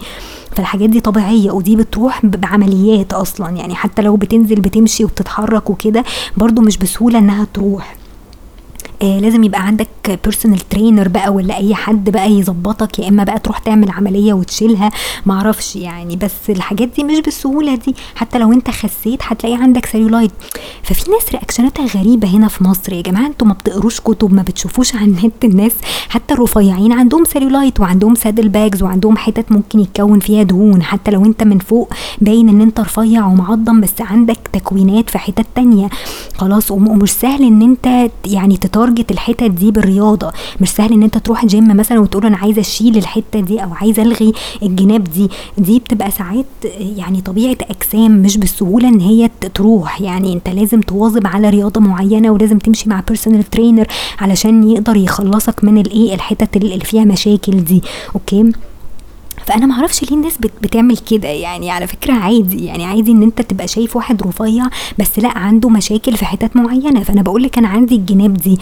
فالحاجات 0.55 0.89
دي 0.89 0.99
طبيعية 0.99 1.51
ودي 1.51 1.75
بتروح 1.75 2.25
بعمليات 2.25 3.13
أصلا. 3.13 3.49
يعني 3.49 3.75
حتى 3.75 4.01
لو 4.01 4.15
بتنزل 4.15 4.55
بتمشي 4.61 5.03
وبتتحرك 5.03 5.69
وكده 5.69 6.03
برضو 6.37 6.61
مش 6.61 6.77
بسهولة 6.77 7.19
إنها 7.19 7.47
تروح. 7.53 7.95
آه 9.01 9.19
لازم 9.19 9.43
يبقى 9.43 9.65
عندك 9.67 9.87
personal 10.23 10.59
trainer 10.69 11.07
بقى 11.07 11.29
ولا 11.33 11.57
أي 11.57 11.75
حد 11.75 12.09
بقى 12.09 12.31
يظبطك 12.31 12.99
يا 12.99 13.09
إما 13.09 13.23
بقى 13.23 13.39
تروح 13.39 13.57
تعمل 13.57 13.91
عملية 13.91 14.33
وتشيلها 14.33 14.89
معرفش 15.25 15.75
يعني. 15.75 16.15
بس 16.15 16.49
الحاجات 16.49 16.87
دي 16.87 17.03
مش 17.03 17.19
بالسهولة 17.19 17.75
دي. 17.75 17.95
حتى 18.15 18.37
لو 18.39 18.53
أنت 18.53 18.69
خسيت 18.69 19.19
هتلاقي 19.23 19.55
عندك 19.55 19.85
سيلولايت 19.85 20.31
ففي 20.83 21.11
ناس 21.11 21.31
reactionاتها 21.31 21.85
غريبة 21.85 22.27
هنا 22.27 22.47
في 22.47 22.63
مصر. 22.63 22.93
يا 22.93 23.01
جماعة 23.01 23.27
أنتوا 23.27 23.47
ما 23.47 23.53
بتقروش 23.53 23.99
كتب 23.99 24.33
ما 24.33 24.41
بتشوفوش 24.41 24.95
على 24.95 25.05
النت 25.05 25.45
الناس. 25.45 25.71
حتى 26.09 26.33
الرفيعين 26.33 26.91
عندهم 26.91 27.25
سيلولايت 27.25 27.79
وعندهم 27.79 28.15
saddle 28.15 28.49
bags 28.49 28.83
وعندهم 28.83 29.17
حتت 29.17 29.51
ممكن 29.51 29.79
يتكون 29.79 30.19
فيها 30.19 30.43
دهون. 30.43 30.83
حتى 30.83 31.11
لو 31.11 31.25
أنت 31.25 31.43
من 31.43 31.59
فوق 31.59 31.93
باين 32.21 32.49
إن 32.49 32.61
أنت 32.61 32.79
رفيع 32.79 33.25
ومعضم 33.27 33.81
بس 33.81 34.01
عندك 34.01 34.39
تكوينات 34.53 35.09
في 35.09 35.17
حتت 35.17 35.45
تانية. 35.55 35.89
خلاص 36.37 36.71
ومش 36.71 37.11
سهل 37.11 37.43
إن 37.43 37.61
أنت 37.61 38.11
يعني 38.25 38.57
تتار 38.57 38.88
target 38.89 39.11
الحتت 39.11 39.43
دي 39.51 39.71
بالرياضة. 39.71 40.31
مش 40.61 40.69
سهل 40.69 40.93
إن 40.93 41.03
أنت 41.03 41.17
تروح 41.17 41.45
جيم 41.45 41.77
مثلا 41.77 41.99
وتقول 41.99 42.25
أنا 42.25 42.37
عايزة 42.37 42.61
أشيل 42.61 42.97
الحتة 42.97 43.39
دي 43.39 43.63
أو 43.63 43.73
عايزة 43.73 44.03
ألغي 44.03 44.33
الجناب 44.63 45.03
دي. 45.03 45.29
دي 45.57 45.79
بتبقى 45.79 46.11
ساعات 46.11 46.45
يعني 46.79 47.21
طبيعة 47.21 47.57
أجسام 47.61 48.11
مش 48.21 48.37
بالسهولة 48.37 48.87
إن 48.87 48.99
هي 48.99 49.29
تروح. 49.55 50.01
يعني 50.01 50.33
أنت 50.33 50.49
لازم 50.49 50.81
تواظب 50.81 51.27
على 51.27 51.49
رياضة 51.49 51.81
معينة 51.81 52.29
ولازم 52.31 52.57
تمشي 52.57 52.89
مع 52.89 53.03
personal 53.07 53.43
trainer 53.43 53.87
علشان 54.19 54.69
يقدر 54.69 54.95
يخلصك 54.95 55.63
من 55.63 55.77
الايه 55.77 56.13
الحتت 56.15 56.57
اللي 56.57 56.79
فيها 56.79 57.03
مشاكل 57.05 57.63
دي. 57.63 57.83
okay؟ 58.15 58.51
فأنا 59.49 59.65
ما 59.65 59.73
أعرفش 59.73 60.03
ليه 60.03 60.17
الناس 60.17 60.37
بتعمل 60.37 60.97
كده. 60.97 61.27
يعني 61.27 61.71
على 61.71 61.87
فكرة 61.87 62.13
عادي 62.13 62.65
يعني 62.65 62.85
عادي 62.85 63.11
إن 63.11 63.23
أنت 63.23 63.41
تبقى 63.41 63.67
شايف 63.67 63.95
واحد 63.95 64.21
رفيع 64.23 64.65
بس 64.99 65.19
لأ 65.19 65.37
عنده 65.37 65.69
مشاكل 65.69 66.17
في 66.17 66.25
حتت 66.25 66.55
معينة. 66.55 67.03
فأنا 67.03 67.21
بقول 67.21 67.43
لك 67.43 67.57
أنا 67.57 67.67
عندي 67.67 67.95
الجناب 67.95 68.33
دي. 68.33 68.57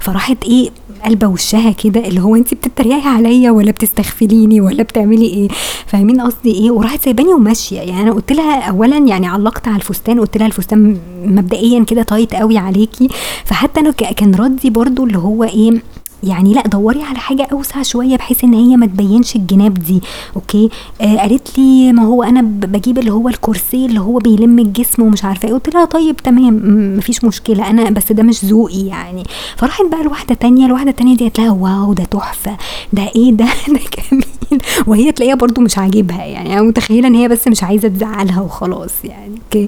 فراحت 0.00 0.44
إيه 0.44 0.70
قالبة 1.04 1.26
وشها 1.26 1.70
كده 1.70 2.06
اللي 2.08 2.20
هو 2.20 2.36
انت 2.36 2.54
بتتريقي 2.54 3.08
عليا 3.08 3.50
ولا 3.50 3.70
بتستغفليني 3.70 4.60
ولا 4.60 4.82
بتعملي 4.82 5.26
إيه؟ 5.26 5.48
فاهمين 5.86 6.20
قصدي 6.20 6.52
إيه؟ 6.52 6.70
وراحت 6.70 7.04
سايباني 7.04 7.34
وماشية. 7.34 7.80
يعني 7.80 8.02
أنا 8.02 8.12
قلت 8.12 8.32
لها 8.32 8.60
اولا 8.60 8.98
يعني 8.98 9.26
علقت 9.26 9.68
على 9.68 9.76
الفستان 9.76 10.20
قلت 10.20 10.36
لها 10.36 10.46
الفستان 10.46 10.98
مبدئيا 11.24 11.84
كده 11.84 12.02
tight 12.02 12.34
قوي 12.34 12.58
عليكي 12.58 13.08
فحتى 13.44 13.80
أنا 13.80 13.90
كان 13.90 14.34
ردي 14.34 14.70
برضو 14.70 15.04
اللي 15.04 15.18
هو 15.18 15.44
إيه 15.44 15.80
يعني 16.24 16.54
لا 16.54 16.62
دوري 16.62 17.02
على 17.02 17.18
حاجة 17.18 17.48
أوسع 17.52 17.82
شوية 17.82 18.16
بحيث 18.16 18.44
إن 18.44 18.54
هي 18.54 18.76
ما 18.76 18.86
تبينش 18.86 19.36
الجناب 19.36 19.74
دي 19.74 20.02
okay؟ 20.36 20.70
آه 21.00 21.16
قالت 21.16 21.58
لي 21.58 21.92
ما 21.92 22.02
هو 22.02 22.22
أنا 22.22 22.42
بجيب 22.42 22.98
اللي 22.98 23.10
هو 23.12 23.28
ال 23.28 23.36
corset 23.36 23.86
اللي 23.86 24.00
هو 24.00 24.18
بيلم 24.18 24.58
الجسم 24.58 25.02
ومش 25.02 25.24
عارفة 25.24 25.48
إيه. 25.48 25.54
قلت 25.54 25.74
لها 25.74 25.84
طيب 25.84 26.16
تمام 26.16 26.60
مفيش 26.98 27.24
مشكلة 27.24 27.70
أنا 27.70 27.90
بس 27.90 28.12
ده 28.12 28.22
مش 28.22 28.44
ذوقي 28.44 28.86
يعني. 28.86 29.24
فراحت 29.56 29.84
بقى 29.92 30.02
لواحدة 30.02 30.34
تانية 30.34 30.66
الواحده 30.66 30.90
التانية 30.90 31.16
دي 31.16 31.24
قالت 31.24 31.38
لها 31.40 31.50
wow 31.50 31.92
ده 31.92 32.04
تحفة 32.04 32.56
ده 32.92 33.02
إيه 33.16 33.32
ده؟ 33.32 33.44
ده 33.68 33.80
جميل. 34.10 34.62
وهي 34.86 35.12
تلاقيها 35.12 35.34
برضو 35.34 35.60
مش 35.60 35.78
عاجبها 35.78 36.24
يعني 36.24 36.52
أنا 36.52 36.62
متخيلة 36.62 37.08
إن 37.08 37.14
هي 37.14 37.28
بس 37.28 37.48
مش 37.48 37.62
عايزة 37.62 37.88
تزعلها 37.88 38.40
وخلاص 38.40 38.92
يعني 39.04 39.34
okay؟ 39.44 39.66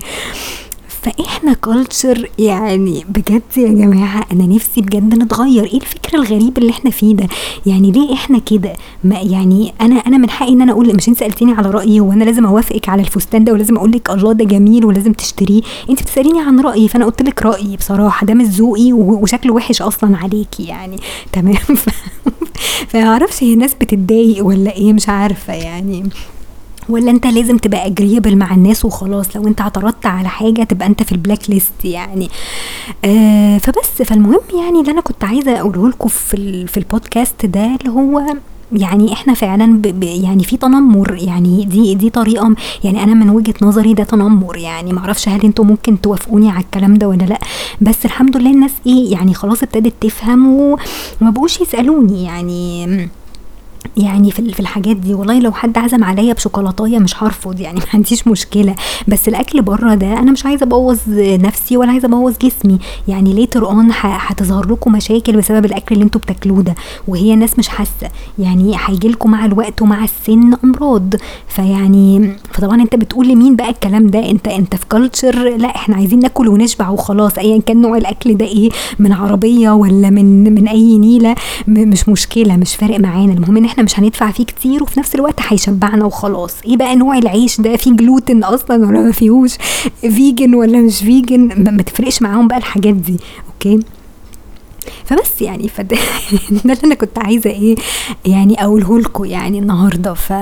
فإحنا 1.08 1.52
culture 1.52 2.30
يعني 2.38 3.04
بجد 3.08 3.42
يا 3.56 3.68
جماعة 3.68 4.26
أنا 4.32 4.46
نفسي 4.46 4.80
بجد 4.80 5.14
نتغير. 5.14 5.64
إيه 5.64 5.76
الفكر 5.76 6.18
الغريب 6.18 6.58
اللي 6.58 6.70
إحنا 6.70 6.90
فيه 6.90 7.14
ده؟ 7.14 7.28
يعني 7.66 7.90
ليه 7.90 8.14
إحنا 8.14 8.38
كده؟ 8.38 8.72
ما 9.04 9.20
يعني 9.20 9.74
أنا 9.80 9.94
أنا 9.94 10.18
من 10.18 10.30
حقي 10.30 10.48
إن 10.48 10.62
أنا 10.62 10.72
أقول 10.72 10.96
مش 10.96 11.08
أنت 11.08 11.18
سألتيني 11.18 11.52
على 11.52 11.70
رأيي 11.70 12.00
وأنا 12.00 12.24
لازم 12.24 12.46
أوافقك 12.46 12.88
على 12.88 13.02
الفستان 13.02 13.44
ده 13.44 13.52
ولازم 13.52 13.76
أقول 13.76 13.90
لك 13.90 14.10
الله 14.10 14.32
ده 14.32 14.44
جميل 14.44 14.84
ولازم 14.84 15.12
تشتريه. 15.12 15.62
أنت 15.90 16.02
بتسأليني 16.02 16.40
عن 16.40 16.60
رأيي 16.60 16.88
فأنا 16.88 17.04
قلت 17.04 17.22
لك 17.22 17.42
رأيي 17.42 17.76
بصراحة. 17.76 18.26
ده 18.26 18.34
مش 18.34 18.46
ذوقي 18.46 18.92
وشكله 18.92 19.54
وحش 19.54 19.82
أصلا 19.82 20.16
عليكي 20.16 20.64
يعني. 20.64 20.96
تمام؟ 21.32 21.54
فما 22.88 23.08
أعرفش 23.08 23.42
هي 23.42 23.54
الناس 23.54 23.74
بتتضايق 23.74 24.46
ولا 24.46 24.76
إيه؟ 24.76 24.92
مش 24.92 25.08
عارفة 25.08 25.52
يعني. 25.54 26.10
ولا 26.88 27.10
انت 27.10 27.26
لازم 27.26 27.56
تبقى 27.58 27.86
agreeable 27.86 28.36
مع 28.36 28.54
الناس 28.54 28.84
وخلاص؟ 28.84 29.36
لو 29.36 29.46
انت 29.46 29.60
اعترضت 29.60 30.06
على 30.06 30.28
حاجة 30.28 30.62
تبقى 30.62 30.86
انت 30.88 31.02
في 31.02 31.12
ال 31.12 31.50
blacklist 31.50 31.84
يعني. 31.84 32.28
آه 33.04 33.58
فبس. 33.58 34.02
فالمهم 34.04 34.40
يعني 34.54 34.80
اللي 34.80 34.90
أنا 34.90 35.00
كنت 35.00 35.24
عايزة 35.24 35.60
اقوله 35.60 35.88
لكم 35.88 36.08
في 36.08 36.66
في 36.66 36.76
البودكاست 36.76 37.46
ده 37.46 37.64
اللي 37.80 37.90
هو 37.92 38.22
يعني 38.72 39.12
إحنا 39.12 39.34
فعلا 39.34 39.76
ب 39.78 39.82
ب 39.82 40.02
يعني 40.02 40.44
في 40.44 40.56
تنمر. 40.56 41.18
يعني 41.20 41.64
دي 41.64 41.94
دي 41.94 42.10
طريقة 42.10 42.54
يعني 42.84 43.02
أنا 43.02 43.14
من 43.14 43.30
وجهة 43.30 43.54
نظري 43.62 43.94
ده 43.94 44.04
تنمر. 44.04 44.56
يعني 44.56 44.92
معرفش 44.92 45.28
هل 45.28 45.42
أنتوا 45.42 45.64
ممكن 45.64 46.00
توافقوني 46.00 46.50
على 46.50 46.64
الكلام 46.64 46.94
ده 46.94 47.08
ولا 47.08 47.24
لأ. 47.24 47.38
بس 47.80 48.04
الحمد 48.04 48.36
لله 48.36 48.50
الناس 48.50 48.72
إيه 48.86 49.12
يعني 49.12 49.34
خلاص 49.34 49.62
ابتدت 49.62 49.94
تفهم 50.00 50.46
وما 50.48 51.30
بقوش 51.30 51.60
يسألوني. 51.60 52.24
يعني 52.24 53.08
يعني 53.96 54.30
في 54.30 54.52
في 54.52 54.60
الحاجات 54.60 54.96
دي. 54.96 55.14
والله 55.14 55.38
لو 55.40 55.52
حد 55.52 55.78
عزم 55.78 56.04
عليا 56.04 56.32
بشوكولاتاية 56.32 56.98
مش 56.98 57.22
هرفض 57.22 57.60
يعني 57.60 57.80
ما 57.80 57.86
عنديش 57.94 58.28
مشكلة. 58.28 58.74
بس 59.08 59.28
الأكل 59.28 59.62
بره 59.62 59.94
ده 59.94 60.18
أنا 60.18 60.32
مش 60.32 60.46
عايزة 60.46 60.64
أبوظ 60.64 60.98
نفسي 61.18 61.76
ولا 61.76 61.90
عايزة 61.90 62.08
أبوظ 62.08 62.34
جسمي. 62.42 62.78
يعني 63.08 63.34
later 63.34 63.66
on 63.66 63.88
هتظهر 64.02 64.70
لكم 64.72 64.92
مشاكل 64.92 65.36
بسبب 65.36 65.64
الأكل 65.64 65.94
اللي 65.94 66.04
أنتوا 66.04 66.20
بتاكلوه 66.20 66.62
ده. 66.62 66.74
وهي 67.08 67.34
الناس 67.34 67.58
مش 67.58 67.68
حاسة. 67.68 68.10
يعني 68.38 68.76
هيجي 68.86 69.08
لكم 69.08 69.30
مع 69.30 69.44
الوقت 69.44 69.82
ومع 69.82 70.04
السن 70.04 70.54
أمراض. 70.64 71.14
فيعني 71.48 72.32
فطبعا 72.52 72.82
أنت 72.82 72.94
بتقول 72.96 73.28
لمين 73.28 73.56
بقى 73.56 73.70
الكلام 73.70 74.06
ده؟ 74.06 74.30
أنت 74.30 74.48
أنت 74.48 74.76
في 74.76 74.86
culture 74.86 75.56
لا 75.56 75.68
إحنا 75.76 75.96
عايزين 75.96 76.18
ناكل 76.18 76.48
ونشبع 76.48 76.88
وخلاص. 76.88 77.38
ايا 77.38 77.60
كان 77.60 77.80
نوع 77.82 77.96
الأكل 77.96 78.36
ده 78.36 78.46
إيه 78.46 78.70
من 78.98 79.12
عربية 79.12 79.70
ولا 79.70 80.10
من 80.10 80.54
من 80.54 80.68
أي 80.68 80.98
نيلة؟ 80.98 81.34
مش 81.68 82.08
مشكلة 82.08 82.56
مش 82.56 82.76
فارق 82.76 83.00
معانا. 83.00 83.32
المهم 83.32 83.56
إن 83.56 83.64
إحنا 83.64 83.77
مش 83.82 83.98
هندفع 83.98 84.30
فيه 84.30 84.44
كتير 84.44 84.82
وفي 84.82 85.00
نفس 85.00 85.14
الوقت 85.14 85.40
هيشبعنا 85.48 86.04
وخلاص. 86.04 86.54
إيه 86.66 86.76
بقى 86.76 86.96
نوع 86.96 87.18
العيش 87.18 87.60
ده؟ 87.60 87.76
فيه 87.76 87.92
جلوتين 87.92 88.44
أصلا 88.44 88.86
ولا 88.86 89.00
ما 89.00 89.12
فيهوش؟ 89.12 89.56
vegan 90.00 90.54
ولا 90.54 90.78
مش 90.78 90.98
vegan؟ 90.98 91.64
ما 91.76 91.82
تفرقش 91.82 92.22
معاهم 92.22 92.48
بقى 92.48 92.58
الحاجات 92.58 92.94
دي 92.94 93.16
okay؟ 93.48 93.80
فبس 95.04 95.42
يعني 95.42 95.68
فده 95.68 95.96
ده 96.64 96.72
اللي 96.72 96.84
أنا 96.84 96.94
كنت 96.94 97.18
عايزة 97.18 97.50
إيه 97.50 97.76
يعني 98.26 98.62
أقوله 98.64 98.98
لكم 98.98 99.24
يعني 99.24 99.58
النهارده. 99.58 100.14
ف 100.14 100.32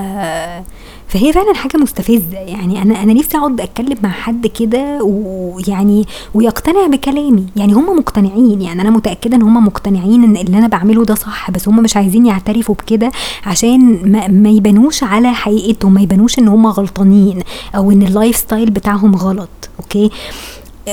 فهي 1.07 1.33
فعلا 1.33 1.53
حاجة 1.53 1.77
مستفزة. 1.77 2.37
يعني 2.37 2.81
أنا 2.81 3.03
أنا 3.03 3.13
نفسي 3.13 3.37
أقعد 3.37 3.61
أتكلم 3.61 3.97
مع 4.03 4.09
حد 4.09 4.47
كده 4.47 4.99
ويعني 5.03 6.05
ويقتنع 6.33 6.87
بكلامي. 6.87 7.45
يعني 7.55 7.73
هم 7.73 7.97
مقتنعين. 7.97 8.61
يعني 8.61 8.81
أنا 8.81 8.89
متأكدة 8.89 9.35
إن 9.37 9.41
هم 9.41 9.65
مقتنعين 9.65 10.23
إن 10.23 10.37
اللي 10.37 10.57
أنا 10.57 10.67
بعمله 10.67 11.05
ده 11.05 11.15
صح 11.15 11.51
بس 11.51 11.67
هم 11.67 11.83
مش 11.83 11.97
عايزين 11.97 12.25
يعترفوا 12.25 12.75
بكده 12.75 13.11
عشان 13.45 14.11
ما, 14.11 14.27
ما 14.27 14.49
يبانوش 14.49 15.03
على 15.03 15.33
حقيقتهم 15.33 15.93
ما 15.93 16.01
يبانوش 16.01 16.39
إن 16.39 16.47
هم 16.47 16.67
غلطانين 16.67 17.41
أو 17.75 17.91
إن 17.91 18.01
ال 18.03 18.09
life 18.09 18.35
style 18.35 18.69
بتاعهم 18.71 19.15
غلط. 19.15 19.49
okay؟ 19.79 20.09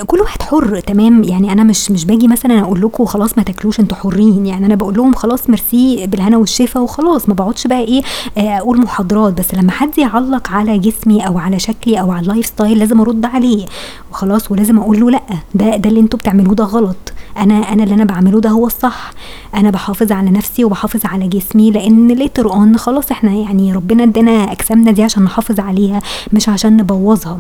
كل 0.02 0.20
واحد 0.20 0.42
حر 0.42 0.80
تمام؟ 0.80 1.22
يعني 1.24 1.52
أنا 1.52 1.64
مش 1.64 1.90
مش 1.90 2.04
باجي 2.04 2.28
مثلا 2.28 2.60
أقول 2.60 2.80
لكم 2.80 3.04
خلاص 3.04 3.38
ما 3.38 3.44
تاكلوش 3.44 3.80
أنتوا 3.80 3.96
حرين. 3.96 4.46
يعني 4.46 4.66
أنا 4.66 4.74
بقول 4.74 4.96
لهم 4.96 5.14
خلاص 5.14 5.50
ميرسي 5.50 6.06
بالهنا 6.06 6.36
والشفا 6.36 6.80
وخلاص. 6.80 7.28
ما 7.28 7.34
بقعدش 7.34 7.66
بقى 7.66 7.80
إيه 7.80 8.02
أقول 8.38 8.80
محاضرات. 8.80 9.32
بس 9.40 9.54
لما 9.54 9.72
حد 9.72 9.98
يعلق 9.98 10.50
على 10.50 10.78
جسمي 10.78 11.26
أو 11.26 11.38
على 11.38 11.58
شكلي 11.58 12.00
أو 12.00 12.10
على 12.12 12.22
ال 12.22 12.27
life 12.27 12.46
style 12.46 12.78
لازم 12.78 13.00
أرد 13.00 13.24
عليه. 13.24 13.66
وخلاص 14.10 14.52
ولازم 14.52 14.78
أقول 14.78 15.00
له 15.00 15.10
لأ. 15.10 15.22
ده 15.54 15.76
ده 15.76 15.88
اللي 15.88 16.00
أنتوا 16.00 16.18
بتعملوه 16.18 16.54
ده 16.54 16.64
غلط. 16.64 17.12
أنا 17.38 17.54
أنا 17.72 17.82
اللي 17.84 17.94
أنا 17.94 18.04
بعمله 18.04 18.40
ده 18.40 18.50
هو 18.50 18.66
الصح. 18.66 19.10
أنا 19.54 19.70
بحافظ 19.70 20.12
على 20.12 20.30
نفسي 20.30 20.64
وبحافظ 20.64 21.00
على 21.06 21.28
جسمي 21.28 21.70
لأن 21.70 22.08
later 22.08 22.52
on 22.52 22.76
خلاص 22.78 23.10
إحنا 23.10 23.30
يعني 23.32 23.72
ربنا 23.72 24.02
ادانا 24.02 24.52
أجسامنا 24.52 24.90
دي 24.90 25.02
عشان 25.02 25.22
نحافظ 25.22 25.60
عليها 25.60 26.00
مش 26.32 26.48
عشان 26.48 26.76
نبوظها. 26.76 27.38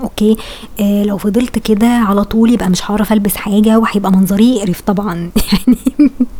أوكي. 0.00 0.36
آه 0.80 1.04
لو 1.04 1.18
فضلت 1.18 1.58
كده 1.58 1.86
على 1.86 2.24
طول 2.24 2.52
يبقى 2.52 2.70
مش 2.70 2.90
هعرف 2.90 3.12
ألبس 3.12 3.36
حاجة 3.36 3.78
وهيبقى 3.78 4.12
منظري 4.12 4.56
يقرف 4.56 4.80
طبعا. 4.80 5.30
يعني 5.52 5.78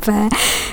ف... 0.02 0.10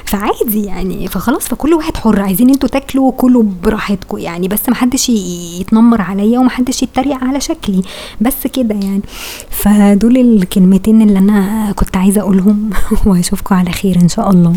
فعادي 0.06 0.64
يعني. 0.66 1.08
فخلاص 1.08 1.48
فكل 1.48 1.74
واحد 1.74 1.98
حر. 1.98 2.22
عايزين 2.22 2.50
أنتوا 2.50 2.70
تاكلوا 2.70 3.12
كلوا 3.12 3.44
براحتكم 3.64 4.18
يعني. 4.18 4.48
بس 4.48 4.70
محدش 4.70 5.10
يتنمر 5.10 6.02
عليا 6.02 6.40
ومحدش 6.40 6.84
يتريق 6.84 7.24
على 7.24 7.40
شكلي. 7.42 7.82
بس 8.22 8.48
كده 8.54 8.76
يعني. 8.76 9.02
فدول 9.50 10.18
الكلمتين 10.18 11.02
اللي 11.02 11.20
أنا 11.20 11.72
كنت 11.76 11.98
عايزة 11.98 12.22
أقولهم. 12.22 12.70
وأشوفكم 13.06 13.56
على 13.56 13.72
خير 13.72 13.96
إن 13.96 14.08
شاء 14.08 14.30
الله. 14.30 14.54